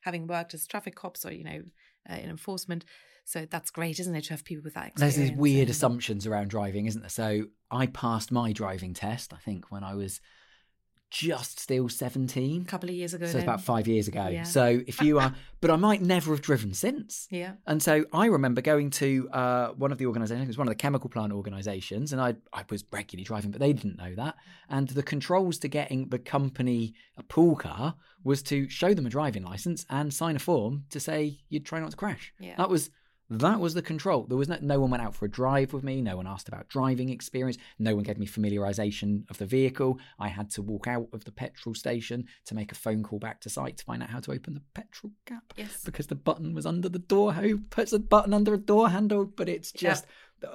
having 0.00 0.26
worked 0.26 0.54
as 0.54 0.66
traffic 0.66 0.96
cops 0.96 1.24
or 1.24 1.32
you 1.32 1.44
know 1.44 1.62
uh, 2.10 2.16
in 2.16 2.30
enforcement. 2.30 2.84
So 3.24 3.46
that's 3.50 3.70
great, 3.70 3.98
isn't 4.00 4.14
it, 4.14 4.24
to 4.24 4.30
have 4.30 4.44
people 4.44 4.64
with 4.64 4.74
that 4.74 4.92
There's 4.96 5.16
these 5.16 5.32
weird 5.32 5.70
assumptions 5.70 6.26
around 6.26 6.50
driving, 6.50 6.86
isn't 6.86 7.00
there? 7.00 7.08
So 7.08 7.46
I 7.70 7.86
passed 7.86 8.30
my 8.30 8.52
driving 8.52 8.92
test, 8.94 9.32
I 9.32 9.38
think, 9.38 9.70
when 9.70 9.82
I 9.82 9.94
was 9.94 10.20
just 11.14 11.60
still 11.60 11.88
17. 11.88 12.62
a 12.62 12.64
couple 12.64 12.88
of 12.88 12.94
years 12.94 13.14
ago. 13.14 13.24
So 13.24 13.30
it's 13.30 13.34
then. 13.34 13.44
about 13.44 13.60
five 13.60 13.86
years 13.86 14.08
ago. 14.08 14.26
Yeah. 14.26 14.42
So 14.42 14.82
if 14.86 15.00
you 15.00 15.20
are, 15.20 15.32
but 15.60 15.70
I 15.70 15.76
might 15.76 16.02
never 16.02 16.32
have 16.32 16.42
driven 16.42 16.74
since. 16.74 17.28
Yeah. 17.30 17.52
And 17.68 17.80
so 17.80 18.04
I 18.12 18.26
remember 18.26 18.60
going 18.60 18.90
to 18.90 19.28
uh, 19.32 19.68
one 19.68 19.92
of 19.92 19.98
the 19.98 20.06
organisations, 20.06 20.42
it 20.42 20.48
was 20.48 20.58
one 20.58 20.66
of 20.66 20.72
the 20.72 20.76
chemical 20.76 21.08
plant 21.08 21.32
organisations, 21.32 22.12
and 22.12 22.20
I, 22.20 22.34
I 22.52 22.64
was 22.68 22.84
regularly 22.90 23.24
driving, 23.24 23.52
but 23.52 23.60
they 23.60 23.72
didn't 23.72 23.96
know 23.96 24.12
that. 24.16 24.34
And 24.68 24.88
the 24.88 25.04
controls 25.04 25.58
to 25.58 25.68
getting 25.68 26.08
the 26.08 26.18
company 26.18 26.94
a 27.16 27.22
pool 27.22 27.54
car 27.54 27.94
was 28.24 28.42
to 28.44 28.68
show 28.68 28.92
them 28.92 29.06
a 29.06 29.10
driving 29.10 29.44
licence 29.44 29.86
and 29.88 30.12
sign 30.12 30.34
a 30.34 30.40
form 30.40 30.84
to 30.90 30.98
say 30.98 31.38
you'd 31.48 31.64
try 31.64 31.78
not 31.78 31.92
to 31.92 31.96
crash. 31.96 32.32
Yeah. 32.40 32.56
That 32.56 32.68
was 32.68 32.90
that 33.40 33.60
was 33.60 33.74
the 33.74 33.82
control. 33.82 34.24
There 34.24 34.36
was 34.36 34.48
no, 34.48 34.58
no 34.60 34.80
one 34.80 34.90
went 34.90 35.02
out 35.02 35.14
for 35.14 35.24
a 35.24 35.30
drive 35.30 35.72
with 35.72 35.84
me. 35.84 36.00
No 36.02 36.16
one 36.16 36.26
asked 36.26 36.48
about 36.48 36.68
driving 36.68 37.08
experience. 37.10 37.58
No 37.78 37.94
one 37.94 38.04
gave 38.04 38.18
me 38.18 38.26
familiarisation 38.26 39.28
of 39.30 39.38
the 39.38 39.46
vehicle. 39.46 39.98
I 40.18 40.28
had 40.28 40.50
to 40.50 40.62
walk 40.62 40.86
out 40.86 41.08
of 41.12 41.24
the 41.24 41.32
petrol 41.32 41.74
station 41.74 42.24
to 42.46 42.54
make 42.54 42.72
a 42.72 42.74
phone 42.74 43.02
call 43.02 43.18
back 43.18 43.40
to 43.42 43.50
site 43.50 43.76
to 43.78 43.84
find 43.84 44.02
out 44.02 44.10
how 44.10 44.20
to 44.20 44.32
open 44.32 44.54
the 44.54 44.62
petrol 44.74 45.12
cap 45.26 45.42
Yes. 45.56 45.82
because 45.84 46.06
the 46.06 46.14
button 46.14 46.54
was 46.54 46.66
under 46.66 46.88
the 46.88 46.98
door. 46.98 47.32
Who 47.34 47.58
puts 47.58 47.92
a 47.92 47.98
button 47.98 48.32
under 48.34 48.54
a 48.54 48.58
door 48.58 48.88
handle? 48.90 49.24
But 49.24 49.48
it's 49.48 49.72
Yeah. 49.80 49.96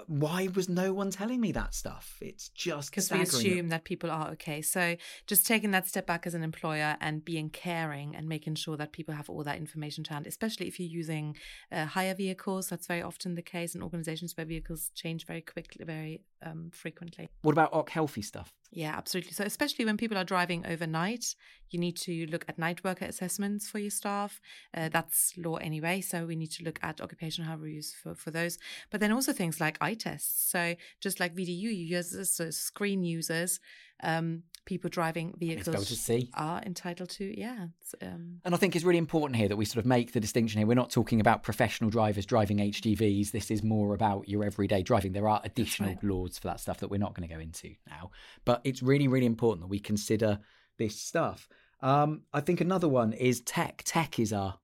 Why 0.07 0.47
was 0.55 0.69
no 0.69 0.93
one 0.93 1.11
telling 1.11 1.39
me 1.39 1.51
that 1.53 1.73
stuff? 1.73 2.17
It's 2.21 2.49
just 2.49 2.91
because 2.91 3.11
we 3.11 3.21
assume 3.21 3.69
that 3.69 3.83
people 3.83 4.11
are 4.11 4.29
okay. 4.31 4.61
So 4.61 4.95
just 5.27 5.45
taking 5.45 5.71
that 5.71 5.87
step 5.87 6.05
back 6.05 6.25
as 6.25 6.33
an 6.33 6.43
employer 6.43 6.97
and 7.01 7.23
being 7.23 7.49
caring 7.49 8.15
and 8.15 8.27
making 8.27 8.55
sure 8.55 8.77
that 8.77 8.91
people 8.91 9.13
have 9.13 9.29
all 9.29 9.43
that 9.43 9.57
information 9.57 10.03
to 10.05 10.13
hand, 10.13 10.27
especially 10.27 10.67
if 10.67 10.79
you're 10.79 10.89
using 10.89 11.35
uh, 11.71 11.85
higher 11.85 12.13
vehicles. 12.13 12.69
That's 12.69 12.87
very 12.87 13.01
often 13.01 13.35
the 13.35 13.41
case 13.41 13.75
in 13.75 13.81
organizations 13.81 14.35
where 14.35 14.45
vehicles 14.45 14.91
change 14.95 15.25
very 15.25 15.41
quickly, 15.41 15.85
very 15.85 16.21
um, 16.41 16.71
frequently. 16.73 17.29
What 17.41 17.51
about 17.53 17.73
OC 17.73 17.89
healthy 17.89 18.21
stuff? 18.21 18.53
Yeah, 18.71 18.93
absolutely. 18.95 19.31
So, 19.31 19.43
especially 19.43 19.85
when 19.85 19.97
people 19.97 20.17
are 20.17 20.23
driving 20.23 20.65
overnight, 20.65 21.35
you 21.71 21.79
need 21.79 21.97
to 21.97 22.27
look 22.27 22.45
at 22.47 22.59
night 22.59 22.83
worker 22.83 23.05
assessments 23.05 23.67
for 23.67 23.79
your 23.79 23.89
staff. 23.89 24.39
Uh, 24.75 24.89
that's 24.89 25.33
law 25.37 25.55
anyway. 25.55 26.01
So, 26.01 26.25
we 26.25 26.35
need 26.35 26.51
to 26.51 26.63
look 26.63 26.79
at 26.83 27.01
occupational 27.01 27.47
health 27.49 27.61
reviews 27.61 27.93
for, 27.93 28.13
for 28.13 28.29
those. 28.29 28.59
But 28.91 28.99
then 28.99 29.11
also 29.11 29.33
things 29.33 29.59
like 29.59 29.77
eye 29.81 29.95
tests. 29.95 30.51
So, 30.51 30.75
just 31.01 31.19
like 31.19 31.35
VDU 31.35 31.75
users, 31.75 32.31
so 32.31 32.51
screen 32.51 33.03
users, 33.03 33.59
um, 34.03 34.43
people 34.65 34.89
driving 34.89 35.33
vehicles 35.37 36.09
are 36.35 36.61
entitled 36.61 37.09
to, 37.09 37.39
yeah. 37.39 37.67
Um, 38.01 38.39
And 38.45 38.53
I 38.53 38.57
think 38.57 38.75
it's 38.75 38.85
really 38.85 38.99
important 38.99 39.37
here 39.37 39.47
that 39.47 39.55
we 39.55 39.65
sort 39.65 39.79
of 39.83 39.85
make 39.85 40.13
the 40.13 40.19
distinction 40.19 40.59
here. 40.59 40.67
We're 40.67 40.75
not 40.75 40.91
talking 40.91 41.19
about 41.19 41.43
professional 41.43 41.89
drivers 41.89 42.25
driving 42.25 42.57
HGVs. 42.57 43.31
This 43.31 43.49
is 43.49 43.63
more 43.63 43.95
about 43.95 44.29
your 44.29 44.43
everyday 44.43 44.83
driving. 44.83 45.13
There 45.13 45.27
are 45.27 45.41
additional 45.43 45.89
right. 45.89 46.03
laws 46.03 46.37
for 46.37 46.47
that 46.47 46.59
stuff 46.59 46.79
that 46.79 46.89
we're 46.89 46.97
not 46.97 47.15
going 47.15 47.27
to 47.27 47.33
go 47.33 47.41
into 47.41 47.73
now. 47.89 48.11
But 48.45 48.61
it's 48.63 48.83
really, 48.83 49.07
really 49.07 49.25
important 49.25 49.61
that 49.61 49.69
we 49.69 49.79
consider 49.79 50.39
this 50.77 50.99
stuff. 50.99 51.49
Um, 51.81 52.23
I 52.33 52.41
think 52.41 52.61
another 52.61 52.87
one 52.89 53.13
is 53.13 53.41
tech. 53.41 53.81
Tech 53.85 54.19
is 54.19 54.33
our 54.33 54.59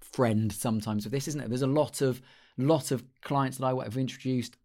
friend 0.00 0.52
sometimes 0.52 1.04
with 1.04 1.12
this, 1.12 1.26
isn't 1.28 1.40
it? 1.40 1.48
There's 1.48 1.62
a 1.62 1.66
lot 1.66 2.00
of 2.00 2.22
lot 2.58 2.90
of 2.90 3.02
clients 3.22 3.58
that 3.58 3.66
I 3.66 3.82
have 3.82 3.96
introduced 3.96 4.56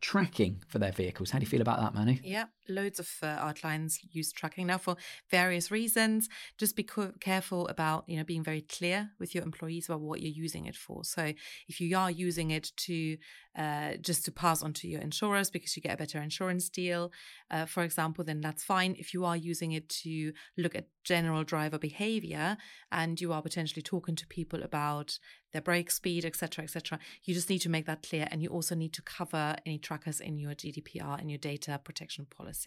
tracking 0.00 0.62
for 0.66 0.78
their 0.78 0.92
vehicles. 0.92 1.30
How 1.30 1.38
do 1.38 1.44
you 1.44 1.50
feel 1.50 1.60
about 1.60 1.80
that, 1.80 1.94
Manu? 1.94 2.16
Yeah, 2.22 2.46
loads 2.70 2.98
of 2.98 3.10
uh, 3.22 3.26
our 3.26 3.52
clients 3.52 4.00
use 4.12 4.32
tracking 4.32 4.68
now 4.68 4.78
for 4.78 4.96
various 5.30 5.70
reasons. 5.70 6.28
Just 6.58 6.76
be 6.76 6.82
co- 6.82 7.12
careful 7.20 7.68
about 7.68 8.04
you 8.06 8.16
know 8.16 8.24
being 8.24 8.44
very 8.44 8.62
clear 8.62 9.10
with 9.18 9.34
your 9.34 9.44
employees 9.44 9.88
about 9.88 10.00
what 10.00 10.20
you're 10.20 10.30
using 10.32 10.66
it 10.66 10.76
for. 10.76 11.04
So 11.04 11.32
if 11.68 11.80
you 11.80 11.96
are 11.96 12.10
using 12.10 12.50
it 12.50 12.72
to 12.78 13.16
uh, 13.56 13.94
just 14.00 14.24
to 14.24 14.32
pass 14.32 14.62
on 14.62 14.72
to 14.72 14.88
your 14.88 15.00
insurers 15.00 15.50
because 15.50 15.76
you 15.76 15.82
get 15.82 15.94
a 15.94 15.96
better 15.96 16.20
insurance 16.20 16.68
deal, 16.68 17.12
uh, 17.50 17.66
for 17.66 17.82
example, 17.82 18.24
then 18.24 18.40
that's 18.40 18.62
fine. 18.62 18.94
If 18.98 19.12
you 19.12 19.24
are 19.24 19.36
using 19.36 19.72
it 19.72 19.88
to 19.88 20.32
look 20.56 20.74
at 20.74 20.86
general 21.02 21.44
driver 21.44 21.78
behavior 21.78 22.56
and 22.92 23.20
you 23.20 23.32
are 23.32 23.42
potentially 23.42 23.82
talking 23.82 24.14
to 24.16 24.26
people 24.26 24.62
about 24.62 25.18
their 25.52 25.62
brake 25.62 25.90
speed, 25.90 26.24
etc., 26.24 26.64
etc., 26.64 26.98
you 27.24 27.34
just 27.34 27.50
need 27.50 27.60
to 27.60 27.68
make 27.68 27.86
that 27.86 28.02
clear, 28.02 28.28
and 28.30 28.42
you 28.42 28.48
also 28.48 28.74
need 28.74 28.92
to 28.92 29.02
cover 29.02 29.56
any 29.66 29.78
trackers 29.78 30.20
in 30.20 30.38
your 30.38 30.52
GDPR 30.52 31.18
and 31.18 31.30
your 31.30 31.38
data 31.38 31.80
protection 31.82 32.26
policy. 32.26 32.59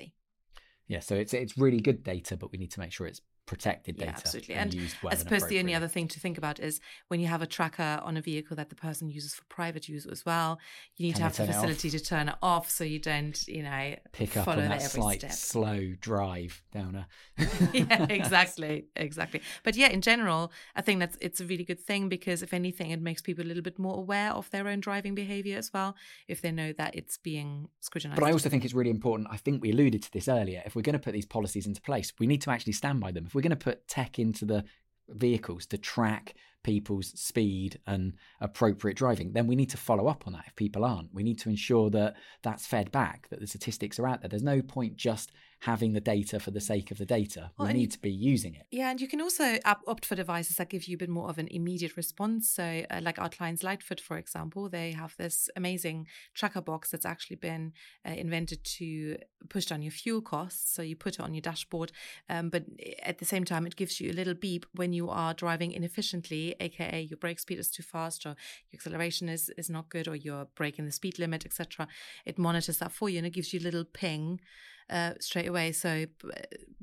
Yeah, 0.88 0.99
so 0.99 1.15
it's 1.15 1.34
it's 1.34 1.58
really 1.58 1.79
good 1.79 2.03
data, 2.03 2.38
but 2.38 2.51
we 2.51 2.58
need 2.58 2.71
to 2.71 2.79
make 2.79 2.91
sure 2.91 3.08
it's 3.08 3.21
protected 3.45 3.97
Yeah, 3.97 4.06
data 4.06 4.17
absolutely. 4.17 4.56
and, 4.56 4.71
And 4.73 4.82
used 4.82 4.95
well. 5.03 5.12
I 5.12 5.15
suppose 5.15 5.47
the 5.47 5.60
only 5.60 5.73
other 5.75 5.88
thing 5.88 6.08
to 6.10 6.19
think 6.19 6.38
about 6.38 6.60
is 6.60 6.79
when 7.10 7.19
you 7.19 7.27
have 7.27 7.41
a 7.41 7.47
tracker 7.47 7.99
on 8.03 8.15
a 8.17 8.21
vehicle 8.21 8.56
that 8.56 8.69
the 8.69 8.75
person 8.75 9.10
uses 9.10 9.34
for 9.36 9.43
private 9.49 9.88
use 9.89 10.06
as 10.06 10.25
well, 10.25 10.60
you 10.97 11.06
need 11.08 11.13
Can 11.13 11.19
to 11.19 11.23
have 11.23 11.32
the 11.34 11.38
turn 11.38 11.47
it 11.47 11.49
off? 11.49 11.56
facility 11.56 11.89
to 11.89 11.99
turn 11.99 12.29
it 12.29 12.36
off 12.41 12.69
so 12.69 12.84
you 12.84 12.99
don't, 12.99 13.45
you 13.47 13.63
know, 13.63 13.95
pick 14.12 14.38
up 14.38 14.45
follow 14.45 14.63
on 14.63 14.69
that 14.69 14.75
every 14.84 15.01
slight 15.01 15.19
step. 15.19 15.32
slow 15.34 15.93
drive 15.99 16.63
down 16.71 16.95
a. 16.95 17.08
yeah, 17.73 18.06
exactly, 18.10 18.86
exactly. 18.95 19.41
But 19.63 19.75
yeah, 19.75 19.89
in 19.89 20.01
general, 20.01 20.51
I 20.75 20.82
think 20.82 20.99
that's 20.99 21.17
it's 21.19 21.41
a 21.41 21.45
really 21.45 21.63
good 21.65 21.79
thing 21.79 22.10
because 22.10 22.41
if 22.41 22.53
anything, 22.53 22.91
it 22.91 23.01
makes 23.01 23.21
people 23.21 23.43
a 23.43 23.47
little 23.47 23.63
bit 23.63 23.77
more 23.77 23.97
aware 23.97 24.32
of 24.32 24.49
their 24.51 24.67
own 24.67 24.79
driving 24.79 25.15
behavior 25.15 25.58
as 25.58 25.71
well, 25.73 25.95
if 26.27 26.41
they 26.41 26.51
know 26.51 26.73
that 26.73 26.95
it's 26.95 27.17
being 27.17 27.67
scrutinized. 27.82 28.19
But 28.19 28.27
I 28.27 28.32
also 28.32 28.49
think 28.49 28.63
it's 28.65 28.73
really 28.73 28.89
important. 28.89 29.27
I 29.32 29.38
think 29.38 29.62
we 29.62 29.71
alluded 29.71 30.03
to 30.03 30.12
this 30.12 30.27
earlier. 30.27 30.62
If 30.65 30.75
we're 30.75 30.82
going 30.82 30.93
to 30.93 30.99
put 30.99 31.13
these 31.13 31.25
policies 31.25 31.67
into 31.67 31.82
place, 31.82 32.13
we 32.19 32.27
need 32.27 32.41
to 32.43 32.51
actually 32.51 32.73
stand 32.73 32.99
by 32.99 33.12
them. 33.12 33.25
We're 33.34 33.41
going 33.41 33.52
to 33.52 33.56
put 33.56 33.88
tech 33.88 34.19
into 34.19 34.46
the 34.46 34.63
vehicles 35.10 35.65
to 35.67 35.78
track 35.78 36.36
people's 36.63 37.08
speed 37.19 37.80
and 37.86 38.13
appropriate 38.39 38.98
driving, 38.98 39.34
then 39.34 39.48
we 39.48 39.56
need 39.56 39.69
to 39.69 39.78
follow 39.78 40.08
up 40.08 40.24
on 40.26 40.34
that 40.34 40.46
if 40.48 40.56
people 40.56 40.86
aren't. 40.86 41.13
We 41.13 41.24
need 41.24 41.39
to 41.39 41.50
ensure 41.50 41.89
that 41.91 42.15
that's 42.41 42.65
fed 42.65 42.91
back, 42.91 43.28
that 43.30 43.39
the 43.41 43.48
statistics 43.48 44.00
are 44.00 44.08
out 44.08 44.22
there. 44.22 44.30
There's 44.30 44.43
no 44.43 44.62
point 44.62 44.96
just 44.96 45.32
having 45.63 45.93
the 45.93 46.02
data 46.02 46.39
for 46.41 46.52
the 46.52 46.60
sake 46.60 46.91
of 46.91 46.97
the 46.97 47.06
data. 47.06 47.52
Well, 47.58 47.69
we 47.69 47.73
need 47.73 47.91
to 47.91 47.99
be 47.99 48.12
using 48.12 48.54
it. 48.54 48.65
Yeah, 48.69 48.91
and 48.91 48.99
you 48.99 49.08
can 49.08 49.21
also 49.21 49.60
op- 49.63 49.84
opt 49.88 50.06
for 50.06 50.15
devices 50.15 50.58
that 50.58 50.69
give 50.69 50.89
you 50.89 50.95
a 50.95 50.97
bit 50.97 51.10
more 51.10 51.30
of 51.30 51.38
an 51.38 51.47
immediate 51.52 51.95
response. 51.95 52.49
So, 52.49 52.84
uh, 52.91 52.99
like 53.02 53.17
our 53.17 53.30
clients, 53.30 53.63
Lightfoot, 53.63 54.02
for 54.02 54.17
example, 54.17 54.67
they 54.67 54.91
have 54.91 55.15
this 55.17 55.49
amazing 55.56 56.08
tracker 56.34 56.60
box 56.60 56.91
that's 56.91 57.06
actually 57.06 57.38
been 57.38 57.71
uh, 58.06 58.12
invented 58.12 58.65
to 58.65 59.17
push 59.49 59.65
down 59.67 59.82
your 59.82 59.91
fuel 59.91 60.21
costs. 60.21 60.73
So 60.76 60.82
you 60.82 60.97
put 60.97 61.13
it 61.15 61.21
on 61.21 61.34
your 61.34 61.41
dashboard, 61.41 61.93
um, 62.30 62.49
but 62.49 62.65
at 63.02 63.19
the 63.19 63.26
same 63.26 63.45
time, 63.45 63.65
it 63.65 63.78
gives 63.78 64.02
you 64.02 64.12
a 64.12 64.13
little 64.13 64.34
beep 64.34 64.65
when 64.73 64.91
you 64.91 65.10
are 65.10 65.34
driving 65.34 65.71
inefficiently, 65.71 66.56
aka 66.60 67.02
your 67.02 67.17
brake 67.17 67.39
speed 67.39 67.60
is 67.60 67.71
too 67.71 67.84
fast, 67.84 68.26
or 68.26 68.36
your 68.69 68.80
acceleration 68.80 69.30
is 69.30 69.49
is 69.58 69.69
not 69.69 69.88
good, 69.88 70.10
or 70.10 70.15
you're 70.15 70.47
breaking 70.56 70.86
the 70.86 70.91
speed 70.91 71.19
limit, 71.19 71.45
etc. 71.45 71.88
It 72.26 72.38
monitors 72.38 72.80
that 72.80 72.91
for 72.91 73.10
you, 73.10 73.17
and 73.19 73.28
it 73.28 73.34
gives 73.34 73.54
you 73.54 73.62
a 73.62 73.63
little 73.63 73.86
ping 73.86 74.41
uh, 74.89 75.13
straight 75.19 75.48
away. 75.48 75.72
So, 75.72 76.06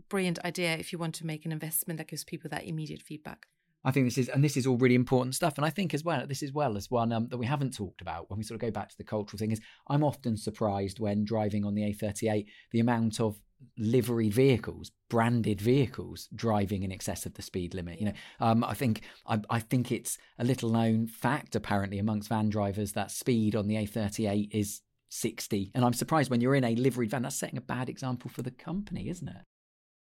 brilliant 0.08 0.38
idea 0.44 0.74
if 0.74 0.92
you 0.92 0.98
want 0.98 1.14
to 1.16 1.26
make 1.26 1.44
an 1.44 1.52
investment 1.52 1.98
that 1.98 2.08
gives 2.08 2.24
people 2.24 2.50
that 2.50 2.64
immediate 2.64 3.02
feedback. 3.02 3.46
I 3.82 3.92
think 3.92 4.06
this 4.06 4.18
is, 4.18 4.28
and 4.28 4.44
this 4.44 4.56
is 4.56 4.66
all 4.66 4.76
really 4.76 4.94
important 4.94 5.34
stuff. 5.34 5.56
And 5.56 5.64
I 5.64 5.70
think 5.70 5.94
as 5.94 6.04
well, 6.04 6.26
this 6.26 6.42
is 6.42 6.52
well 6.52 6.76
as 6.76 6.90
one 6.90 7.12
um, 7.12 7.28
that 7.28 7.38
we 7.38 7.46
haven't 7.46 7.74
talked 7.74 8.02
about 8.02 8.28
when 8.28 8.38
we 8.38 8.44
sort 8.44 8.56
of 8.56 8.60
go 8.60 8.70
back 8.70 8.90
to 8.90 8.98
the 8.98 9.04
cultural 9.04 9.38
thing 9.38 9.52
is 9.52 9.60
I'm 9.88 10.04
often 10.04 10.36
surprised 10.36 11.00
when 11.00 11.24
driving 11.24 11.64
on 11.64 11.74
the 11.74 11.82
A38 11.82 12.44
the 12.72 12.80
amount 12.80 13.20
of 13.20 13.40
livery 13.78 14.30
vehicles, 14.30 14.90
branded 15.08 15.60
vehicles, 15.60 16.28
driving 16.34 16.82
in 16.82 16.92
excess 16.92 17.26
of 17.26 17.34
the 17.34 17.42
speed 17.42 17.74
limit. 17.74 18.00
You 18.00 18.06
know, 18.06 18.12
um, 18.40 18.64
I 18.64 18.74
think 18.74 19.02
I, 19.26 19.40
I 19.48 19.60
think 19.60 19.92
it's 19.92 20.18
a 20.38 20.44
little 20.44 20.70
known 20.70 21.06
fact 21.06 21.56
apparently 21.56 21.98
amongst 21.98 22.28
van 22.28 22.50
drivers 22.50 22.92
that 22.92 23.10
speed 23.10 23.54
on 23.56 23.66
the 23.66 23.76
A38 23.76 24.48
is 24.52 24.82
60. 25.10 25.72
And 25.74 25.84
I'm 25.84 25.92
surprised 25.92 26.30
when 26.30 26.40
you're 26.40 26.54
in 26.54 26.64
a 26.64 26.74
liveried 26.74 27.10
van, 27.10 27.22
that's 27.22 27.36
setting 27.36 27.58
a 27.58 27.62
bad 27.62 27.88
example 27.88 28.30
for 28.30 28.42
the 28.42 28.50
company, 28.50 29.08
isn't 29.08 29.28
it? 29.28 29.42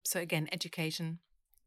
So 0.04 0.20
again, 0.20 0.48
education. 0.50 1.20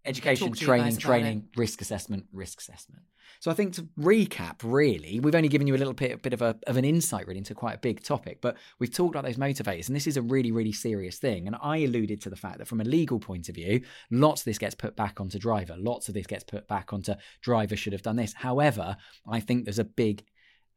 Education, 0.06 0.54
training, 0.54 0.96
training, 0.98 1.50
risk 1.58 1.82
assessment, 1.82 2.26
risk 2.32 2.62
assessment. 2.62 3.04
So 3.42 3.52
I 3.52 3.54
think 3.54 3.74
to 3.74 3.84
recap, 4.00 4.62
really, 4.64 5.20
we've 5.20 5.36
only 5.36 5.50
given 5.50 5.68
you 5.68 5.76
a 5.76 5.78
little 5.78 5.94
bit, 5.94 6.22
bit 6.22 6.32
of 6.32 6.42
a 6.42 6.56
of 6.66 6.78
an 6.78 6.86
insight 6.86 7.28
really 7.28 7.40
into 7.40 7.54
quite 7.54 7.76
a 7.76 7.80
big 7.80 8.02
topic, 8.02 8.40
but 8.40 8.56
we've 8.80 8.94
talked 8.94 9.16
about 9.16 9.26
those 9.26 9.36
motivators, 9.36 9.88
and 9.88 9.96
this 9.96 10.08
is 10.08 10.16
a 10.16 10.22
really, 10.22 10.54
really 10.54 10.72
serious 10.72 11.18
thing. 11.18 11.46
And 11.46 11.58
I 11.62 11.80
alluded 11.80 12.22
to 12.22 12.30
the 12.30 12.38
fact 12.38 12.60
that 12.60 12.70
from 12.70 12.80
a 12.80 12.86
legal 12.86 13.20
point 13.20 13.50
of 13.50 13.56
view, 13.56 13.82
lots 14.10 14.42
of 14.42 14.46
this 14.46 14.58
gets 14.58 14.76
put 14.76 14.96
back 14.96 15.20
onto 15.20 15.40
driver, 15.40 15.76
lots 15.78 16.08
of 16.08 16.14
this 16.14 16.28
gets 16.28 16.46
put 16.46 16.70
back 16.70 16.94
onto 16.94 17.14
driver 17.42 17.76
should 17.76 17.94
have 17.94 18.02
done 18.02 18.16
this. 18.16 18.34
However, 18.34 18.96
I 19.30 19.42
think 19.42 19.66
there's 19.66 19.78
a 19.78 19.84
big 19.84 20.24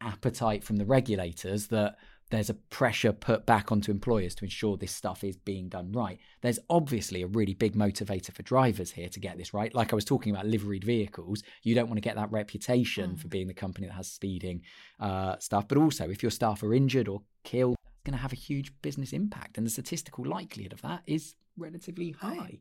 appetite 0.01 0.65
from 0.65 0.77
the 0.77 0.87
regulators 0.87 1.69
that 1.69 1.97
there's 2.31 2.49
a 2.51 2.55
pressure 2.55 3.13
put 3.13 3.45
back 3.45 3.71
onto 3.73 3.91
employers 3.91 4.35
to 4.37 4.45
ensure 4.45 4.77
this 4.77 4.93
stuff 4.95 5.25
is 5.25 5.37
being 5.37 5.69
done 5.69 5.91
right. 5.93 6.19
There's 6.43 6.61
obviously 6.69 7.23
a 7.23 7.27
really 7.27 7.55
big 7.55 7.75
motivator 7.75 8.33
for 8.33 8.43
drivers 8.43 8.93
here 8.93 9.09
to 9.09 9.21
get 9.21 9.37
this 9.37 9.53
right. 9.53 9.75
Like 9.75 9.93
I 9.93 9.97
was 9.97 10.05
talking 10.05 10.33
about 10.33 10.47
liveried 10.47 10.85
vehicles, 10.85 11.43
you 11.63 11.75
don't 11.75 11.89
want 11.89 11.97
to 11.99 12.09
get 12.09 12.17
that 12.17 12.31
reputation 12.31 13.11
Mm. 13.13 13.19
for 13.21 13.29
being 13.29 13.49
the 13.49 13.55
company 13.55 13.87
that 13.89 13.95
has 13.95 14.11
speeding 14.11 14.63
uh, 15.01 15.37
stuff. 15.39 15.67
But 15.69 15.79
also, 15.79 16.09
if 16.09 16.23
your 16.23 16.31
staff 16.31 16.63
are 16.63 16.73
injured 16.73 17.09
or 17.09 17.23
killed, 17.45 17.77
it's 17.85 18.03
going 18.05 18.17
to 18.17 18.23
have 18.23 18.33
a 18.33 18.37
huge 18.37 18.73
business 18.81 19.13
impact, 19.13 19.59
and 19.59 19.67
the 19.67 19.71
statistical 19.71 20.25
likelihood 20.25 20.73
of 20.73 20.83
that 20.83 21.03
is 21.07 21.35
relatively 21.59 22.13
High. 22.13 22.35
high. 22.37 22.59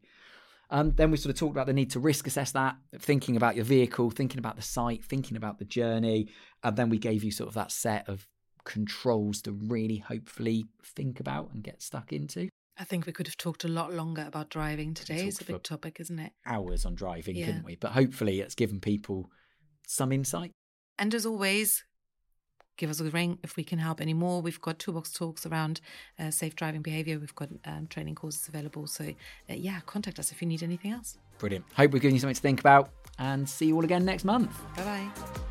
Um, 0.72 0.92
then 0.96 1.10
we 1.10 1.18
sort 1.18 1.34
of 1.34 1.40
talked 1.40 1.56
about 1.56 1.66
the 1.68 1.74
need 1.74 1.90
to 1.92 2.00
risk 2.00 2.28
assess 2.28 2.52
that, 2.52 2.76
thinking 3.00 3.36
about 3.36 3.56
your 3.56 3.66
vehicle, 3.66 4.12
thinking 4.12 4.38
about 4.40 4.56
the 4.56 4.62
site, 4.62 5.04
thinking 5.04 5.36
about 5.36 5.58
the 5.58 5.66
journey. 5.66 6.30
And 6.64 6.76
then 6.76 6.90
we 6.90 6.98
gave 7.00 7.24
you 7.24 7.32
sort 7.32 7.48
of 7.48 7.56
that 7.56 7.72
set 7.72 8.08
of 8.08 8.28
controls 8.70 9.42
to 9.42 9.52
really 9.52 9.98
hopefully 9.98 10.66
think 10.84 11.20
about 11.20 11.50
and 11.52 11.64
get 11.64 11.82
stuck 11.82 12.14
into. 12.14 12.48
I 12.78 12.84
think 12.84 13.06
we 13.08 13.12
could 13.12 13.26
have 13.28 13.36
talked 13.36 13.64
a 13.66 13.68
lot 13.68 13.92
longer 13.94 14.24
about 14.26 14.50
driving 14.50 14.94
today. 14.94 15.26
It's 15.28 15.42
a 15.42 15.44
big 15.44 15.64
topic, 15.64 16.00
isn't 16.00 16.20
it? 16.20 16.32
Hours 16.46 16.86
on 16.86 16.94
driving, 16.96 17.36
Yeah. 17.36 17.48
couldn't 17.48 17.66
we? 17.66 17.76
But 17.76 17.92
hopefully 17.92 18.40
it's 18.40 18.56
given 18.56 18.80
people 18.80 19.30
some 19.88 20.12
insight. 20.12 20.52
And 21.00 21.14
as 21.16 21.26
always, 21.26 21.84
give 22.78 22.90
us 22.92 23.00
a 23.02 23.06
ring 23.06 23.40
if 23.44 23.58
we 23.58 23.64
can 23.64 23.80
help 23.80 24.00
any 24.00 24.14
more. 24.14 24.42
We've 24.42 24.62
got 24.62 24.78
toolbox 24.80 25.12
talks 25.12 25.46
around 25.48 25.82
uh, 26.20 26.30
safe 26.32 26.56
driving 26.56 26.82
behavior. 26.84 27.18
We've 27.20 27.36
got 27.36 27.50
um, 27.66 27.88
training 27.88 28.16
courses 28.16 28.48
available. 28.48 28.86
So, 28.88 29.04
uh, 29.50 29.54
yeah, 29.56 29.80
contact 29.88 30.20
us 30.20 30.32
if 30.32 30.42
you 30.42 30.48
need 30.48 30.62
anything 30.64 30.92
else. 30.92 31.18
Brilliant. 31.40 31.66
Hope 31.76 31.92
we've 31.92 32.02
given 32.02 32.16
you 32.16 32.22
something 32.22 32.36
to 32.36 32.42
think 32.42 32.60
about 32.60 32.92
and 33.18 33.50
see 33.50 33.66
you 33.66 33.76
all 33.76 33.84
again 33.84 34.06
next 34.06 34.26
month. 34.26 34.56
Bye 34.78 34.84
bye. 34.84 35.49